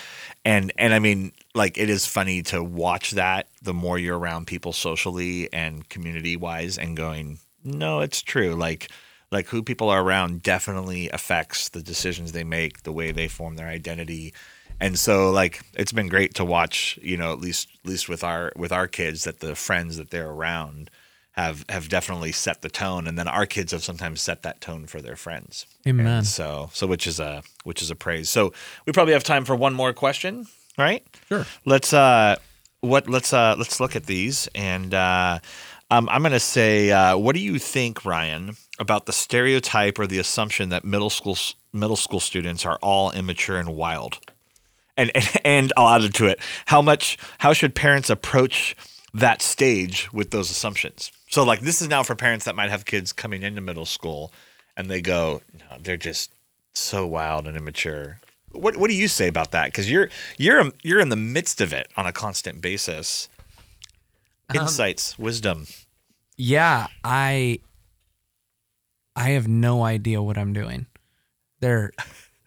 and 0.46 0.72
and 0.78 0.94
I 0.94 1.00
mean, 1.00 1.34
like, 1.54 1.78
it 1.78 1.90
is 1.90 2.06
funny 2.06 2.42
to 2.44 2.64
watch 2.64 3.12
that. 3.12 3.48
The 3.62 3.74
more 3.74 4.00
you're 4.00 4.18
around 4.18 4.48
people 4.48 4.72
socially 4.74 5.52
and 5.52 5.88
community 5.90 6.38
wise, 6.38 6.78
and 6.78 6.96
going, 6.96 7.40
No, 7.64 8.00
it's 8.00 8.22
true. 8.22 8.54
Like 8.56 8.90
like 9.32 9.48
who 9.48 9.64
people 9.64 9.90
are 9.90 10.02
around 10.04 10.44
definitely 10.44 11.10
affects 11.10 11.70
the 11.70 11.82
decisions 11.82 12.32
they 12.32 12.44
make, 12.44 12.84
the 12.84 12.92
way 12.94 13.12
they 13.12 13.28
form 13.28 13.56
their 13.56 13.68
identity. 13.68 14.34
And 14.80 14.98
so 14.98 15.32
like 15.32 15.62
it's 15.74 15.92
been 15.92 16.08
great 16.08 16.36
to 16.36 16.46
watch, 16.46 16.98
you 17.02 17.18
know, 17.18 17.34
at 17.34 17.40
least 17.40 17.68
at 17.84 17.90
least 17.90 18.08
with 18.08 18.24
our 18.24 18.52
with 18.56 18.72
our 18.72 18.88
kids 18.88 19.24
that 19.26 19.40
the 19.40 19.56
friends 19.56 19.98
that 19.98 20.10
they're 20.12 20.30
around 20.30 20.90
have 21.34 21.66
have 21.70 21.90
definitely 21.90 22.32
set 22.32 22.62
the 22.62 22.70
tone 22.70 23.08
and 23.08 23.18
then 23.18 23.28
our 23.28 23.46
kids 23.46 23.72
have 23.72 23.84
sometimes 23.84 24.22
set 24.22 24.44
that 24.44 24.62
tone 24.62 24.86
for 24.86 25.02
their 25.02 25.16
friends. 25.16 25.66
Amen. 25.88 26.06
And 26.06 26.26
so 26.26 26.70
so 26.74 26.88
which 26.88 27.08
is 27.08 27.20
a 27.20 27.44
which 27.64 27.82
is 27.82 27.92
a 27.92 27.96
praise. 27.96 28.30
So 28.30 28.54
we 28.86 28.94
probably 28.94 29.14
have 29.14 29.24
time 29.24 29.44
for 29.46 29.56
one 29.56 29.74
more 29.74 29.94
question, 29.94 30.48
right? 30.78 31.04
Sure. 31.28 31.46
Let's 31.66 31.92
uh 31.92 32.38
what 32.82 33.10
let's 33.10 33.34
uh 33.34 33.56
let's 33.58 33.80
look 33.80 33.96
at 33.96 34.06
these 34.06 34.48
and 34.56 34.94
uh 34.94 35.40
um, 35.92 36.10
I'm 36.10 36.24
gonna 36.24 36.40
say, 36.40 36.90
uh, 36.90 37.16
what 37.18 37.36
do 37.36 37.42
you 37.42 37.60
think, 37.60 38.04
Ryan, 38.04 38.56
about 38.80 39.06
the 39.06 39.14
stereotype 39.14 40.00
or 40.00 40.08
the 40.08 40.18
assumption 40.18 40.70
that 40.70 40.84
middle 40.84 41.12
school 41.12 41.38
middle 41.72 41.96
school 41.96 42.20
students 42.20 42.66
are 42.66 42.80
all 42.82 43.12
immature 43.12 43.58
and 43.58 43.76
wild? 43.76 44.18
And 44.98 45.12
and, 45.14 45.30
and 45.46 45.74
I'll 45.78 45.90
add 45.90 46.04
it 46.04 46.16
to 46.16 46.26
it. 46.26 46.40
How 46.66 46.82
much? 46.82 47.18
How 47.40 47.54
should 47.54 47.76
parents 47.76 48.10
approach 48.10 48.76
that 49.14 49.42
stage 49.42 50.12
with 50.12 50.32
those 50.32 50.50
assumptions? 50.50 51.12
So, 51.30 51.44
like, 51.44 51.62
this 51.62 51.82
is 51.82 51.88
now 51.88 52.04
for 52.04 52.16
parents 52.16 52.46
that 52.46 52.56
might 52.56 52.70
have 52.70 52.86
kids 52.86 53.12
coming 53.12 53.44
into 53.44 53.62
middle 53.62 53.86
school, 53.86 54.32
and 54.78 54.90
they 54.90 55.02
go, 55.02 55.42
no, 55.60 55.78
they're 55.82 55.98
just 55.98 56.32
so 56.74 57.06
wild 57.06 57.48
and 57.48 57.56
immature. 57.56 58.20
What 58.52 58.78
What 58.78 58.90
do 58.90 58.96
you 58.96 59.08
say 59.08 59.28
about 59.28 59.52
that? 59.52 59.66
Because 59.66 59.90
you're 59.90 60.10
you're 60.38 60.72
you're 60.84 61.00
in 61.00 61.10
the 61.10 61.16
midst 61.16 61.60
of 61.62 61.74
it 61.74 61.90
on 61.98 62.06
a 62.06 62.12
constant 62.12 62.62
basis. 62.62 63.30
Um, 64.50 64.58
Insights, 64.58 65.18
wisdom. 65.18 65.66
Yeah, 66.38 66.88
I 67.04 67.60
I 69.16 69.30
have 69.30 69.48
no 69.48 69.84
idea 69.84 70.22
what 70.22 70.38
I'm 70.38 70.54
doing. 70.54 70.86
They're 71.60 71.94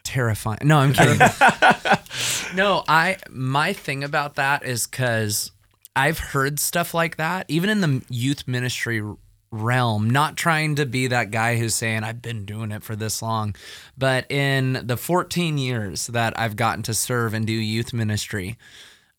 terrifying. 0.04 0.58
No, 0.62 0.78
I'm 0.78 0.92
kidding. 0.92 1.18
no, 2.54 2.84
I 2.86 3.16
my 3.30 3.72
thing 3.72 4.04
about 4.04 4.36
that 4.36 4.64
is 4.64 4.86
cuz 4.86 5.50
I've 5.96 6.18
heard 6.18 6.60
stuff 6.60 6.94
like 6.94 7.16
that 7.16 7.46
even 7.48 7.70
in 7.70 7.80
the 7.80 8.02
youth 8.08 8.46
ministry 8.46 9.02
realm, 9.50 10.10
not 10.10 10.36
trying 10.36 10.74
to 10.76 10.84
be 10.86 11.06
that 11.06 11.30
guy 11.30 11.56
who's 11.56 11.74
saying 11.74 12.04
I've 12.04 12.20
been 12.20 12.44
doing 12.44 12.70
it 12.72 12.82
for 12.82 12.94
this 12.96 13.22
long, 13.22 13.54
but 13.96 14.30
in 14.30 14.82
the 14.84 14.96
14 14.96 15.56
years 15.56 16.08
that 16.08 16.38
I've 16.38 16.56
gotten 16.56 16.82
to 16.84 16.94
serve 16.94 17.32
and 17.32 17.46
do 17.46 17.52
youth 17.52 17.92
ministry, 17.92 18.58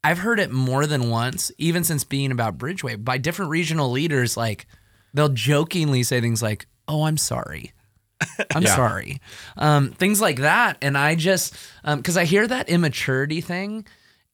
I've 0.04 0.20
heard 0.20 0.40
it 0.40 0.52
more 0.52 0.86
than 0.86 1.10
once, 1.10 1.52
even 1.58 1.84
since 1.84 2.04
being 2.04 2.32
about 2.32 2.58
Bridgeway, 2.58 3.04
by 3.04 3.18
different 3.18 3.52
regional 3.52 3.90
leaders. 3.90 4.38
Like 4.38 4.68
they'll 5.14 5.30
jokingly 5.30 6.04
say 6.04 6.22
things 6.22 6.42
like, 6.44 6.68
"Oh, 6.88 7.04
I'm 7.04 7.18
sorry." 7.18 7.74
I'm 8.54 8.62
Yeah. 8.64 8.76
sorry. 8.76 9.22
Um, 9.58 9.92
things 9.92 10.22
like 10.22 10.38
that. 10.40 10.78
And 10.82 10.98
I 10.98 11.16
just, 11.16 11.56
because 11.84 12.18
I 12.18 12.26
hear 12.26 12.46
that 12.48 12.70
immaturity 12.70 13.42
thing, 13.42 13.86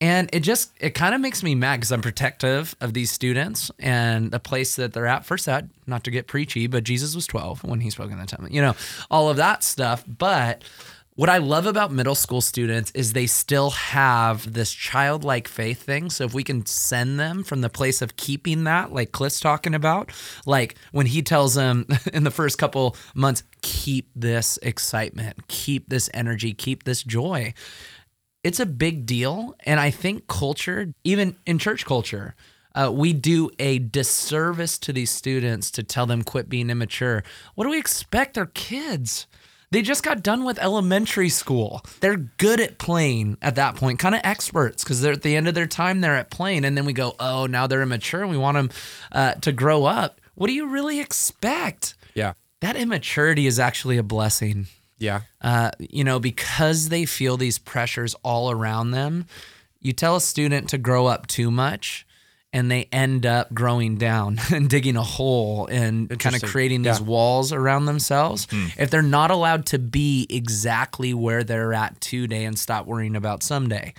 and 0.03 0.29
it 0.33 0.41
just, 0.41 0.73
it 0.81 0.89
kind 0.89 1.15
of 1.15 1.21
makes 1.21 1.43
me 1.43 1.55
mad 1.55 1.77
because 1.77 1.93
I'm 1.93 2.01
protective 2.01 2.75
of 2.81 2.93
these 2.93 3.09
students 3.09 3.71
and 3.79 4.31
the 4.31 4.39
place 4.39 4.75
that 4.75 4.91
they're 4.91 5.07
at. 5.07 5.25
First, 5.25 5.45
that, 5.45 5.63
not 5.87 6.03
to 6.03 6.11
get 6.11 6.27
preachy, 6.27 6.67
but 6.67 6.83
Jesus 6.83 7.15
was 7.15 7.25
12 7.25 7.63
when 7.63 7.79
he 7.79 7.89
spoke 7.89 8.11
in 8.11 8.19
the 8.19 8.25
temple, 8.25 8.51
you 8.51 8.61
know, 8.61 8.75
all 9.09 9.29
of 9.29 9.37
that 9.37 9.63
stuff. 9.63 10.03
But 10.05 10.61
what 11.15 11.29
I 11.29 11.37
love 11.37 11.67
about 11.67 11.93
middle 11.93 12.15
school 12.15 12.41
students 12.41 12.91
is 12.91 13.13
they 13.13 13.27
still 13.27 13.69
have 13.69 14.51
this 14.51 14.73
childlike 14.73 15.47
faith 15.47 15.81
thing. 15.81 16.09
So 16.09 16.25
if 16.25 16.33
we 16.33 16.43
can 16.43 16.65
send 16.65 17.17
them 17.17 17.41
from 17.45 17.61
the 17.61 17.69
place 17.69 18.01
of 18.01 18.17
keeping 18.17 18.65
that, 18.65 18.91
like 18.91 19.13
Cliff's 19.13 19.39
talking 19.39 19.73
about, 19.73 20.11
like 20.45 20.75
when 20.91 21.05
he 21.05 21.21
tells 21.21 21.53
them 21.53 21.87
in 22.13 22.25
the 22.25 22.31
first 22.31 22.57
couple 22.57 22.97
months, 23.15 23.43
keep 23.61 24.09
this 24.13 24.59
excitement, 24.63 25.47
keep 25.47 25.87
this 25.87 26.09
energy, 26.13 26.53
keep 26.53 26.83
this 26.83 27.03
joy. 27.03 27.53
It's 28.43 28.59
a 28.59 28.65
big 28.65 29.05
deal. 29.05 29.55
And 29.61 29.79
I 29.79 29.89
think 29.89 30.27
culture, 30.27 30.93
even 31.03 31.35
in 31.45 31.59
church 31.59 31.85
culture, 31.85 32.35
uh, 32.75 32.91
we 32.93 33.13
do 33.13 33.49
a 33.59 33.79
disservice 33.79 34.77
to 34.79 34.93
these 34.93 35.11
students 35.11 35.71
to 35.71 35.83
tell 35.83 36.05
them 36.05 36.23
quit 36.23 36.49
being 36.49 36.69
immature. 36.69 37.23
What 37.55 37.65
do 37.65 37.69
we 37.69 37.79
expect? 37.79 38.33
They're 38.33 38.47
kids. 38.47 39.27
They 39.71 39.81
just 39.81 40.03
got 40.03 40.21
done 40.21 40.43
with 40.43 40.59
elementary 40.59 41.29
school. 41.29 41.81
They're 41.99 42.17
good 42.17 42.59
at 42.59 42.77
playing 42.77 43.37
at 43.41 43.55
that 43.55 43.75
point, 43.75 43.97
kind 43.97 44.13
of 44.13 44.21
experts 44.23 44.83
because 44.83 45.01
they're 45.01 45.13
at 45.13 45.23
the 45.23 45.35
end 45.35 45.47
of 45.47 45.55
their 45.55 45.65
time, 45.65 46.01
they're 46.01 46.15
at 46.15 46.29
playing. 46.29 46.63
And 46.63 46.77
then 46.77 46.85
we 46.85 46.93
go, 46.93 47.15
oh, 47.19 47.47
now 47.47 47.65
they're 47.65 47.81
immature 47.81 48.21
and 48.21 48.29
we 48.29 48.37
want 48.37 48.55
them 48.55 48.69
uh, 49.11 49.33
to 49.35 49.51
grow 49.51 49.85
up. 49.85 50.21
What 50.35 50.47
do 50.47 50.53
you 50.53 50.67
really 50.67 50.99
expect? 50.99 51.95
Yeah. 52.13 52.33
That 52.61 52.75
immaturity 52.75 53.47
is 53.47 53.59
actually 53.59 53.97
a 53.97 54.03
blessing. 54.03 54.67
Yeah. 54.97 55.21
Uh, 55.41 55.71
you 55.79 56.03
know, 56.03 56.19
because 56.19 56.89
they 56.89 57.05
feel 57.05 57.37
these 57.37 57.57
pressures 57.57 58.15
all 58.23 58.51
around 58.51 58.91
them. 58.91 59.25
You 59.81 59.93
tell 59.93 60.15
a 60.15 60.21
student 60.21 60.69
to 60.69 60.77
grow 60.77 61.07
up 61.07 61.27
too 61.27 61.51
much, 61.51 62.07
and 62.53 62.69
they 62.71 62.87
end 62.91 63.25
up 63.25 63.51
growing 63.53 63.97
down 63.97 64.39
and 64.53 64.69
digging 64.69 64.95
a 64.95 65.01
hole 65.03 65.65
and 65.67 66.07
kind 66.19 66.35
of 66.35 66.43
creating 66.43 66.83
these 66.83 66.99
Yeah. 66.99 67.05
walls 67.05 67.51
around 67.51 67.85
themselves. 67.87 68.47
If 68.77 68.89
they're 68.91 69.01
not 69.01 69.31
allowed 69.31 69.65
to 69.67 69.79
be 69.79 70.27
exactly 70.29 71.13
where 71.13 71.43
they're 71.43 71.73
at 71.73 71.99
today 71.99 72.45
and 72.45 72.57
stop 72.57 72.85
worrying 72.85 73.15
about 73.15 73.41
someday. 73.43 73.93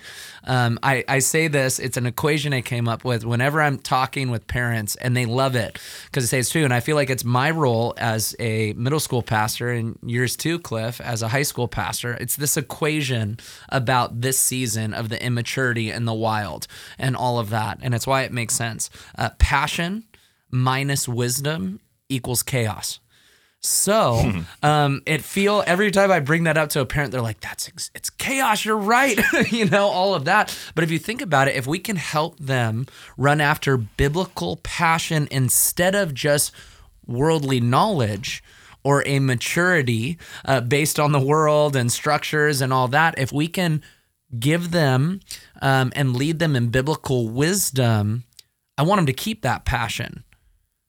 Um, 0.45 0.79
I, 0.83 1.03
I 1.07 1.19
say 1.19 1.47
this, 1.47 1.79
it's 1.79 1.97
an 1.97 2.05
equation 2.05 2.53
I 2.53 2.61
came 2.61 2.87
up 2.87 3.03
with 3.03 3.25
whenever 3.25 3.61
I'm 3.61 3.77
talking 3.77 4.29
with 4.31 4.47
parents, 4.47 4.95
and 4.95 5.17
they 5.17 5.25
love 5.25 5.55
it 5.55 5.79
because 6.05 6.23
they 6.23 6.27
say 6.37 6.39
it's 6.39 6.49
true. 6.51 6.63
And 6.63 6.73
I 6.73 6.79
feel 6.79 6.95
like 6.95 7.09
it's 7.09 7.23
my 7.25 7.49
role 7.51 7.93
as 7.97 8.35
a 8.39 8.71
middle 8.73 8.99
school 8.99 9.21
pastor, 9.23 9.71
and 9.71 9.97
yours 10.03 10.35
too, 10.37 10.59
Cliff, 10.59 11.01
as 11.01 11.21
a 11.21 11.27
high 11.29 11.41
school 11.43 11.67
pastor. 11.67 12.13
It's 12.21 12.35
this 12.35 12.55
equation 12.57 13.37
about 13.69 14.21
this 14.21 14.37
season 14.39 14.93
of 14.93 15.09
the 15.09 15.21
immaturity 15.23 15.89
and 15.89 16.07
the 16.07 16.13
wild 16.13 16.67
and 16.99 17.15
all 17.15 17.39
of 17.39 17.49
that. 17.49 17.79
And 17.81 17.95
it's 17.95 18.05
why 18.05 18.21
it 18.21 18.31
makes 18.31 18.44
sense. 18.51 18.89
Uh, 19.17 19.29
passion 19.39 20.05
minus 20.51 21.07
wisdom 21.07 21.79
equals 22.09 22.43
chaos. 22.43 22.99
So 23.65 24.43
um, 24.63 25.01
it 25.05 25.23
feel 25.23 25.63
every 25.65 25.91
time 25.91 26.11
I 26.11 26.19
bring 26.19 26.43
that 26.43 26.57
up 26.57 26.69
to 26.69 26.81
a 26.81 26.85
parent, 26.85 27.11
they're 27.11 27.21
like, 27.21 27.41
"That's 27.41 27.67
ex- 27.67 27.91
it's 27.95 28.09
chaos." 28.09 28.63
You're 28.63 28.77
right, 28.77 29.19
you 29.51 29.65
know 29.65 29.87
all 29.87 30.13
of 30.13 30.25
that. 30.25 30.55
But 30.75 30.83
if 30.83 30.91
you 30.91 30.99
think 30.99 31.21
about 31.21 31.47
it, 31.47 31.55
if 31.55 31.67
we 31.67 31.79
can 31.79 31.95
help 31.95 32.39
them 32.39 32.85
run 33.17 33.41
after 33.41 33.77
biblical 33.77 34.57
passion 34.57 35.27
instead 35.31 35.95
of 35.95 36.13
just 36.13 36.51
worldly 37.07 37.59
knowledge 37.59 38.43
or 38.83 39.03
a 39.07 39.19
maturity 39.19 40.17
uh, 40.45 40.61
based 40.61 40.99
on 40.99 41.11
the 41.11 41.19
world 41.19 41.75
and 41.75 41.91
structures 41.91 42.61
and 42.61 42.71
all 42.71 42.87
that, 42.87 43.17
if 43.17 43.31
we 43.31 43.47
can 43.47 43.81
give 44.37 44.71
them 44.71 45.19
um, 45.61 45.91
and 45.95 46.15
lead 46.15 46.39
them 46.39 46.55
in 46.55 46.69
biblical 46.69 47.27
wisdom, 47.29 48.24
I 48.77 48.83
want 48.83 48.99
them 48.99 49.05
to 49.07 49.13
keep 49.13 49.41
that 49.41 49.65
passion 49.65 50.23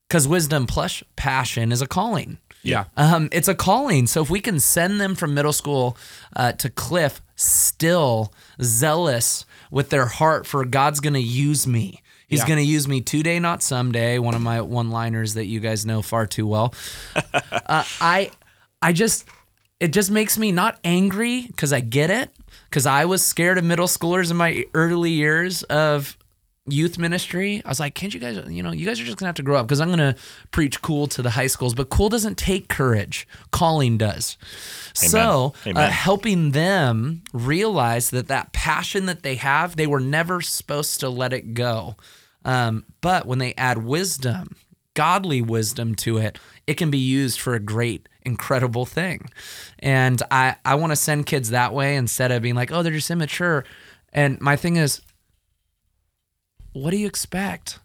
because 0.08 0.26
wisdom 0.28 0.66
plus 0.66 1.02
passion 1.16 1.72
is 1.72 1.80
a 1.82 1.86
calling. 1.86 2.38
Yeah. 2.62 2.84
Um, 2.96 3.28
it's 3.30 3.48
a 3.48 3.54
calling. 3.54 4.06
So 4.08 4.22
if 4.22 4.30
we 4.30 4.40
can 4.40 4.58
send 4.58 5.00
them 5.00 5.14
from 5.14 5.34
middle 5.34 5.52
school 5.52 5.96
uh, 6.34 6.52
to 6.52 6.68
Cliff 6.70 7.20
still 7.36 8.32
zealous 8.60 9.44
with 9.70 9.90
their 9.90 10.06
heart 10.06 10.46
for 10.46 10.64
God's 10.64 11.00
going 11.00 11.14
to 11.14 11.20
use 11.20 11.66
me. 11.66 12.02
He's 12.28 12.40
Yeah. 12.40 12.46
going 12.48 12.58
to 12.58 12.64
use 12.64 12.88
me 12.88 13.00
today, 13.02 13.38
not 13.38 13.62
someday. 13.62 14.18
One 14.18 14.34
of 14.34 14.42
my 14.42 14.60
one-liners 14.60 15.34
that 15.34 15.44
you 15.46 15.60
guys 15.60 15.86
know 15.86 16.02
far 16.02 16.26
too 16.26 16.46
well. 16.46 16.74
uh, 17.14 17.84
I, 18.00 18.32
I 18.82 18.92
just, 18.92 19.26
it 19.78 19.92
just 19.92 20.10
makes 20.10 20.36
me 20.36 20.50
not 20.50 20.80
angry 20.82 21.42
because 21.46 21.72
I 21.72 21.80
get 21.80 22.10
it. 22.10 22.30
Because 22.68 22.84
I 22.86 23.04
was 23.04 23.24
scared 23.24 23.58
of 23.58 23.64
middle 23.64 23.86
schoolers 23.86 24.30
in 24.32 24.36
my 24.36 24.64
early 24.74 25.12
years 25.12 25.62
of 25.64 26.16
youth 26.66 26.98
ministry. 26.98 27.62
I 27.64 27.68
was 27.68 27.80
like, 27.80 27.94
can't 27.94 28.12
you 28.12 28.20
guys, 28.20 28.40
you 28.48 28.62
know, 28.62 28.72
you 28.72 28.86
guys 28.86 29.00
are 29.00 29.04
just 29.04 29.18
gonna 29.18 29.28
have 29.28 29.36
to 29.36 29.42
grow 29.42 29.56
up 29.56 29.66
because 29.66 29.80
I'm 29.80 29.90
gonna 29.90 30.16
preach 30.50 30.82
cool 30.82 31.06
to 31.08 31.22
the 31.22 31.30
high 31.30 31.46
schools, 31.46 31.74
but 31.74 31.90
cool 31.90 32.08
doesn't 32.08 32.36
take 32.36 32.68
courage. 32.68 33.26
Calling 33.50 33.98
does. 33.98 34.36
So 34.94 35.54
uh, 35.76 35.90
helping 35.90 36.50
them 36.52 37.22
realize 37.32 38.10
that 38.10 38.28
that 38.28 38.52
passion 38.52 39.06
that 39.06 39.22
they 39.22 39.36
have, 39.36 39.76
they 39.76 39.86
were 39.86 40.00
never 40.00 40.40
supposed 40.40 41.00
to 41.00 41.08
let 41.08 41.32
it 41.32 41.54
go. 41.54 41.96
Um, 42.44 42.84
but 43.00 43.26
when 43.26 43.38
they 43.38 43.54
add 43.56 43.78
wisdom, 43.78 44.56
godly 44.94 45.42
wisdom 45.42 45.94
to 45.96 46.18
it, 46.18 46.38
it 46.66 46.74
can 46.74 46.90
be 46.90 46.98
used 46.98 47.40
for 47.40 47.54
a 47.54 47.60
great, 47.60 48.08
incredible 48.22 48.86
thing. 48.86 49.28
And 49.78 50.22
I, 50.30 50.56
I 50.64 50.76
want 50.76 50.92
to 50.92 50.96
send 50.96 51.26
kids 51.26 51.50
that 51.50 51.72
way 51.72 51.96
instead 51.96 52.32
of 52.32 52.42
being 52.42 52.54
like, 52.54 52.72
oh, 52.72 52.82
they're 52.82 52.92
just 52.92 53.10
immature. 53.10 53.64
And 54.12 54.40
my 54.40 54.56
thing 54.56 54.76
is, 54.76 55.02
what 56.82 56.90
do 56.90 56.96
you 56.98 57.06
expect? 57.06 57.78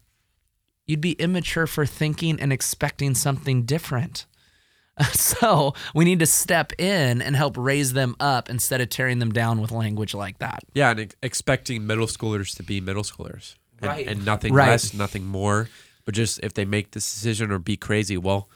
You'd 0.85 1.01
be 1.01 1.13
immature 1.13 1.67
for 1.67 1.85
thinking 1.85 2.39
and 2.39 2.51
expecting 2.51 3.15
something 3.15 3.63
different. 3.63 4.25
So 5.13 5.73
we 5.95 6.05
need 6.05 6.19
to 6.19 6.25
step 6.27 6.73
in 6.79 7.21
and 7.23 7.35
help 7.35 7.55
raise 7.57 7.93
them 7.93 8.15
up 8.19 8.49
instead 8.51 8.81
of 8.81 8.89
tearing 8.89 9.17
them 9.19 9.31
down 9.31 9.59
with 9.61 9.71
language 9.71 10.13
like 10.13 10.37
that. 10.39 10.59
Yeah, 10.75 10.91
and 10.91 10.99
ex- 10.99 11.15
expecting 11.23 11.87
middle 11.87 12.05
schoolers 12.05 12.55
to 12.57 12.63
be 12.63 12.81
middle 12.81 13.01
schoolers, 13.03 13.55
and, 13.79 13.89
Right. 13.89 14.07
and 14.07 14.23
nothing 14.25 14.53
Right. 14.53 14.67
less, 14.69 14.93
nothing 14.93 15.25
more. 15.25 15.69
But 16.05 16.13
just 16.13 16.39
if 16.43 16.53
they 16.53 16.65
make 16.65 16.91
this 16.91 17.11
decision 17.11 17.51
or 17.51 17.57
be 17.57 17.77
crazy, 17.77 18.17
well, 18.17 18.49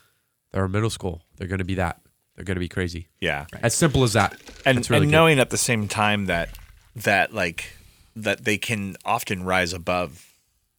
They're 0.52 0.66
in 0.66 0.72
middle 0.72 0.90
school. 0.92 1.24
They're 1.38 1.48
going 1.48 1.60
to 1.60 1.66
be 1.66 1.76
that. 1.76 2.02
They're 2.36 2.46
going 2.46 2.56
to 2.56 2.60
be 2.60 2.70
crazy. 2.70 3.08
Yeah. 3.20 3.46
As 3.64 3.74
simple 3.74 4.04
as 4.04 4.14
that. 4.14 4.38
and, 4.66 4.88
really 4.90 5.04
and 5.04 5.12
knowing 5.12 5.40
at 5.40 5.50
the 5.50 5.58
same 5.58 5.88
time 5.88 6.26
that 6.28 6.50
that 6.96 7.34
like 7.34 7.74
that 8.16 8.46
they 8.46 8.58
can 8.58 8.96
often 9.06 9.44
rise 9.44 9.74
above 9.74 10.32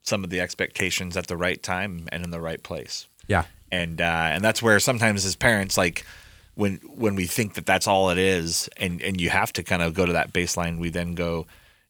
some 0.03 0.25
of 0.25 0.31
the 0.31 0.41
expectations 0.41 1.17
at 1.17 1.27
the 1.27 1.37
right 1.37 1.63
time 1.63 2.07
and 2.13 2.25
in 2.25 2.31
the 2.31 2.41
right 2.41 2.63
place 2.63 3.07
Yeah. 3.29 3.45
and 3.73 4.01
uh, 4.01 4.05
and 4.33 4.43
that's 4.45 4.63
where 4.63 4.79
sometimes 4.81 5.25
as 5.25 5.37
parents 5.37 5.77
like 5.77 6.05
when 6.55 6.77
when 6.87 7.15
we 7.17 7.27
think 7.27 7.55
that 7.55 7.67
that's 7.67 7.87
all 7.87 8.11
it 8.11 8.19
is 8.19 8.69
and 8.77 9.03
and 9.03 9.21
you 9.21 9.31
have 9.31 9.53
to 9.55 9.63
kind 9.63 9.83
of 9.83 9.95
go 9.95 10.07
to 10.07 10.13
that 10.15 10.33
baseline 10.33 10.79
we 10.79 10.89
then 10.91 11.15
go 11.15 11.47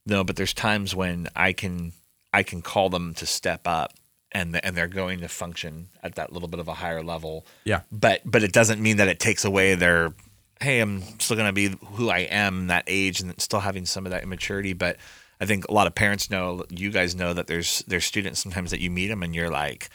no 0.06 0.24
but 0.24 0.36
there's 0.36 0.54
times 0.54 0.94
when 0.94 1.28
I 1.36 1.52
can 1.52 1.92
I 2.32 2.42
can 2.42 2.62
call 2.62 2.88
them 2.90 3.14
to 3.14 3.26
step 3.26 3.60
up 3.66 3.92
and 4.32 4.58
and 4.64 4.76
they're 4.76 4.88
going 4.88 5.20
to 5.20 5.28
function 5.28 5.88
at 6.02 6.16
that 6.16 6.32
little 6.32 6.48
bit 6.48 6.58
of 6.58 6.68
a 6.68 6.74
higher 6.74 7.02
level 7.02 7.46
Yeah. 7.64 7.82
but 7.92 8.22
but 8.24 8.42
it 8.42 8.52
doesn't 8.52 8.80
mean 8.80 8.96
that 8.96 9.08
it 9.08 9.20
takes 9.20 9.44
away 9.44 9.74
their 9.76 10.12
hey 10.60 10.80
i'm 10.80 11.02
still 11.20 11.36
going 11.36 11.48
to 11.48 11.52
be 11.52 11.76
who 11.92 12.08
i 12.08 12.20
am 12.20 12.66
that 12.68 12.84
age 12.86 13.20
and 13.20 13.38
still 13.40 13.60
having 13.60 13.84
some 13.86 14.06
of 14.06 14.10
that 14.12 14.22
immaturity 14.24 14.72
but 14.72 14.96
i 15.40 15.46
think 15.46 15.66
a 15.68 15.72
lot 15.72 15.86
of 15.86 15.94
parents 15.94 16.30
know 16.30 16.64
you 16.70 16.90
guys 16.90 17.14
know 17.14 17.32
that 17.32 17.46
there's 17.46 17.82
there's 17.86 18.04
students 18.04 18.40
sometimes 18.40 18.70
that 18.70 18.80
you 18.80 18.90
meet 18.90 19.08
them 19.08 19.22
and 19.22 19.34
you're 19.34 19.50
like 19.50 19.88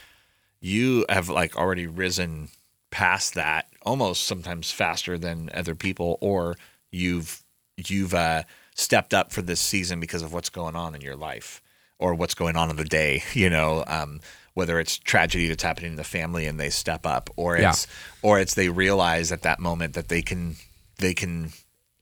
you 0.60 1.04
have 1.08 1.28
like 1.28 1.56
already 1.56 1.86
risen 1.86 2.48
past 2.90 3.34
that 3.34 3.66
almost 3.82 4.24
sometimes 4.24 4.70
faster 4.70 5.18
than 5.18 5.50
other 5.54 5.74
people 5.74 6.18
or 6.20 6.56
you've 6.90 7.42
you've 7.88 8.12
uh, 8.14 8.42
stepped 8.74 9.14
up 9.14 9.32
for 9.32 9.40
this 9.42 9.60
season 9.60 9.98
because 9.98 10.22
of 10.22 10.32
what's 10.32 10.50
going 10.50 10.76
on 10.76 10.94
in 10.94 11.00
your 11.00 11.16
life 11.16 11.62
or 11.98 12.14
what's 12.14 12.34
going 12.34 12.54
on 12.54 12.68
in 12.70 12.76
the 12.76 12.84
day 12.84 13.22
you 13.32 13.48
know 13.50 13.82
um, 13.86 14.20
whether 14.54 14.78
it's 14.78 14.98
tragedy 14.98 15.48
that's 15.48 15.62
happening 15.62 15.92
in 15.92 15.96
the 15.96 16.04
family 16.04 16.46
and 16.46 16.60
they 16.60 16.68
step 16.70 17.06
up 17.06 17.30
or 17.36 17.56
Yeah. 17.56 17.70
it's 17.70 17.86
or 18.20 18.38
it's 18.38 18.54
they 18.54 18.68
realize 18.68 19.32
at 19.32 19.42
that 19.42 19.58
moment 19.58 19.94
that 19.94 20.08
they 20.08 20.22
can 20.22 20.56
they 20.98 21.14
can 21.14 21.52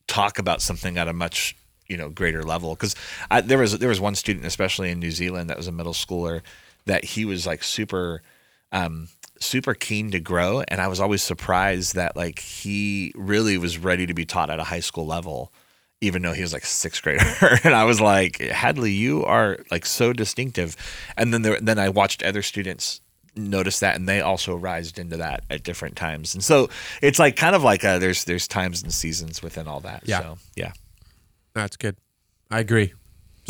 talk 0.08 0.38
about 0.40 0.60
something 0.60 0.98
at 0.98 1.06
a 1.08 1.12
much 1.12 1.56
you 1.90 1.96
know 1.96 2.08
greater 2.08 2.42
level. 2.42 2.74
Because 2.74 2.94
there 3.44 3.58
was 3.58 3.78
there 3.78 3.88
was 3.88 4.00
one 4.00 4.14
student 4.14 4.46
especially 4.46 4.90
in 4.90 5.00
New 5.00 5.10
Zealand 5.10 5.50
that 5.50 5.56
was 5.56 5.66
a 5.66 5.72
middle 5.72 5.92
schooler 5.92 6.40
that 6.86 7.04
he 7.04 7.24
was 7.24 7.46
like 7.46 7.62
super 7.62 8.22
um, 8.72 9.08
super 9.40 9.74
keen 9.74 10.10
to 10.12 10.20
grow. 10.20 10.62
And 10.68 10.80
I 10.80 10.88
was 10.88 11.00
always 11.00 11.22
surprised 11.22 11.96
that 11.96 12.16
like 12.16 12.38
he 12.38 13.12
really 13.16 13.58
was 13.58 13.78
ready 13.78 14.06
to 14.06 14.14
be 14.14 14.24
taught 14.24 14.50
at 14.50 14.60
a 14.60 14.64
high 14.64 14.80
school 14.80 15.06
level 15.06 15.52
even 16.02 16.22
though 16.22 16.32
he 16.32 16.40
was 16.40 16.54
like 16.54 16.62
a 16.62 16.66
sixth 16.66 17.02
grader. 17.02 17.22
And 17.64 17.74
I 17.74 17.84
was 17.84 18.00
like 18.00 18.38
Hadley 18.38 18.92
you 18.92 19.24
are 19.24 19.58
like 19.70 19.84
so 19.84 20.12
distinctive. 20.12 20.76
And 21.16 21.34
then 21.34 21.42
there, 21.42 21.60
then 21.60 21.78
I 21.78 21.90
watched 21.90 22.22
other 22.22 22.40
students 22.40 23.02
notice 23.36 23.80
that 23.80 23.96
and 23.96 24.08
they 24.08 24.20
also 24.20 24.56
rised 24.56 24.98
into 24.98 25.18
that 25.18 25.44
at 25.50 25.62
different 25.62 25.96
times. 25.96 26.34
And 26.34 26.42
so 26.42 26.70
it's 27.02 27.18
like 27.18 27.36
kind 27.36 27.54
of 27.54 27.62
like 27.62 27.84
a, 27.84 27.98
there's 27.98 28.24
there's 28.24 28.48
times 28.48 28.82
and 28.82 28.92
seasons 28.94 29.42
within 29.42 29.68
all 29.68 29.80
that. 29.80 30.02
Yeah. 30.06 30.20
so 30.20 30.38
yeah 30.56 30.72
That's 31.54 31.76
good. 31.76 31.96
I 32.50 32.60
agree. 32.60 32.92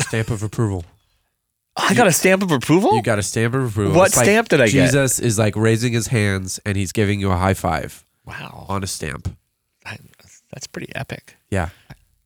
Stamp 0.01 0.29
of 0.29 0.43
approval. 0.43 0.85
I 1.77 1.93
got 1.93 2.07
a 2.07 2.11
stamp 2.11 2.43
of 2.43 2.51
approval 2.51 2.93
You 2.95 3.01
got 3.01 3.17
a 3.17 3.23
stamp 3.23 3.53
of 3.55 3.63
approval. 3.65 3.95
What 3.95 4.07
It's 4.09 4.17
like 4.17 4.25
stamp 4.25 4.49
did 4.49 4.59
I 4.61 4.65
get? 4.65 4.71
Jesus 4.87 5.19
is 5.19 5.39
like 5.39 5.55
raising 5.55 5.93
his 5.93 6.07
hands 6.07 6.59
and 6.65 6.75
he's 6.77 6.91
giving 6.91 7.19
you 7.21 7.31
a 7.31 7.37
high 7.37 7.53
five 7.53 8.03
wow 8.25 8.65
on 8.67 8.83
a 8.83 8.87
stamp. 8.87 9.35
I, 9.85 9.97
that's 10.51 10.67
pretty 10.67 10.93
epic 10.95 11.35
Yeah. 11.49 11.69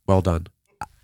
Well 0.08 0.22
done. 0.22 0.48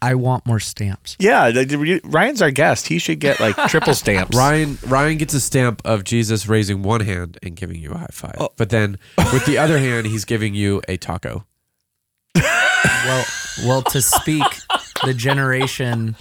I 0.02 0.16
want 0.16 0.48
more 0.48 0.60
stamps. 0.60 1.16
yeah 1.20 1.52
the- 1.52 1.66
the- 1.66 2.02
Ryan's 2.04 2.42
our 2.42 2.50
guest 2.50 2.88
he 2.88 2.98
should 2.98 3.20
get 3.20 3.40
like 3.40 3.56
triple 3.70 3.94
stamps 4.04 4.36
Ryan 4.36 4.80
Ryan 4.88 5.18
gets 5.20 5.36
a 5.36 5.40
stamp 5.40 5.82
of 5.86 6.04
Jesus 6.04 6.48
raising 6.48 6.82
one 6.82 7.02
hand 7.02 7.38
and 7.44 7.56
giving 7.56 7.80
you 7.80 7.92
a 7.92 7.98
high 7.98 8.08
five. 8.12 8.36
Oh. 8.40 8.50
But 8.58 8.70
then 8.70 8.98
with 9.32 9.46
the 9.46 9.60
other 9.60 9.78
hand 9.78 10.08
he's 10.08 10.26
giving 10.26 10.56
you 10.56 10.82
a 10.88 10.98
taco. 10.98 11.46
Well, 12.84 13.26
well, 13.66 13.82
to 13.84 14.02
speak 14.02 14.44
the 15.06 15.14
generation 15.14 16.16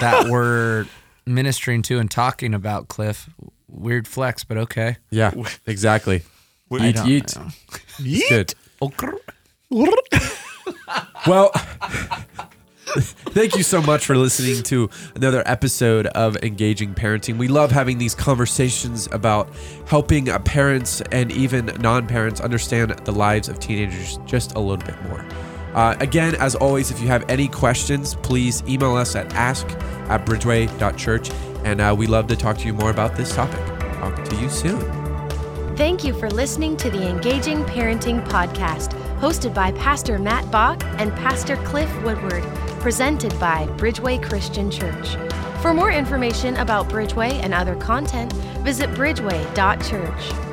that 0.00 0.26
we're 0.28 0.86
ministering 1.26 1.82
to 1.82 1.98
and 1.98 2.10
talking 2.10 2.54
about, 2.54 2.88
Cliff. 2.88 3.28
Weird 3.68 4.06
flex, 4.08 4.44
but 4.44 4.56
okay. 4.58 4.96
Yeah. 5.10 5.32
Exactly. 5.66 6.22
I 6.70 6.74
Yeet, 6.74 6.94
don't 6.94 7.06
yeet. 7.06 7.36
know. 7.36 7.48
It's 7.98 8.28
good. 8.28 8.54
Well, 11.26 11.50
thank 13.32 13.56
you 13.56 13.64
so 13.64 13.82
much 13.82 14.06
for 14.06 14.16
listening 14.16 14.62
to 14.64 14.88
another 15.16 15.42
episode 15.44 16.06
of 16.08 16.36
Engaging 16.44 16.94
Parenting. 16.94 17.36
We 17.36 17.48
love 17.48 17.72
having 17.72 17.98
these 17.98 18.14
conversations 18.14 19.08
about 19.10 19.48
helping 19.88 20.28
uh, 20.28 20.38
parents 20.40 21.00
and 21.10 21.32
even 21.32 21.66
non 21.80 22.06
parents 22.06 22.40
understand 22.40 22.90
the 23.04 23.10
lives 23.12 23.48
of 23.48 23.58
teenagers 23.58 24.18
just 24.26 24.54
a 24.54 24.60
little 24.60 24.84
bit 24.86 24.94
more. 25.08 25.24
Uh, 25.76 25.94
again, 26.00 26.34
as 26.36 26.54
always, 26.54 26.90
if 26.90 27.00
you 27.02 27.06
have 27.06 27.22
any 27.28 27.48
questions, 27.48 28.14
please 28.22 28.62
email 28.66 28.96
us 28.96 29.14
at 29.14 29.32
ask 29.34 29.68
at 30.08 30.24
bridgeway.church. 30.24 31.30
And 31.64 31.82
uh, 31.82 31.94
we 31.96 32.06
love 32.06 32.28
to 32.28 32.36
talk 32.36 32.56
to 32.58 32.66
you 32.66 32.72
more 32.72 32.90
about 32.90 33.14
this 33.14 33.34
topic. 33.34 33.60
Talk 33.98 34.24
to 34.24 34.36
you 34.36 34.48
soon. 34.48 34.80
Thank 35.76 36.02
you 36.02 36.14
for 36.14 36.30
listening 36.30 36.78
to 36.78 36.88
the 36.88 37.06
Engaging 37.06 37.62
Parenting 37.64 38.26
Podcast, 38.28 38.98
hosted 39.20 39.52
by 39.52 39.72
Pastor 39.72 40.18
Matt 40.18 40.50
Bach 40.50 40.82
and 40.98 41.12
Pastor 41.12 41.56
Cliff 41.56 41.90
Woodward, 42.02 42.42
presented 42.80 43.38
by 43.38 43.66
Bridgeway 43.76 44.22
Christian 44.22 44.70
Church. 44.70 45.16
For 45.60 45.74
more 45.74 45.90
information 45.90 46.56
about 46.56 46.88
Bridgeway 46.88 47.32
and 47.32 47.52
other 47.52 47.76
content, 47.76 48.32
visit 48.62 48.88
bridgeway.church. 48.92 50.45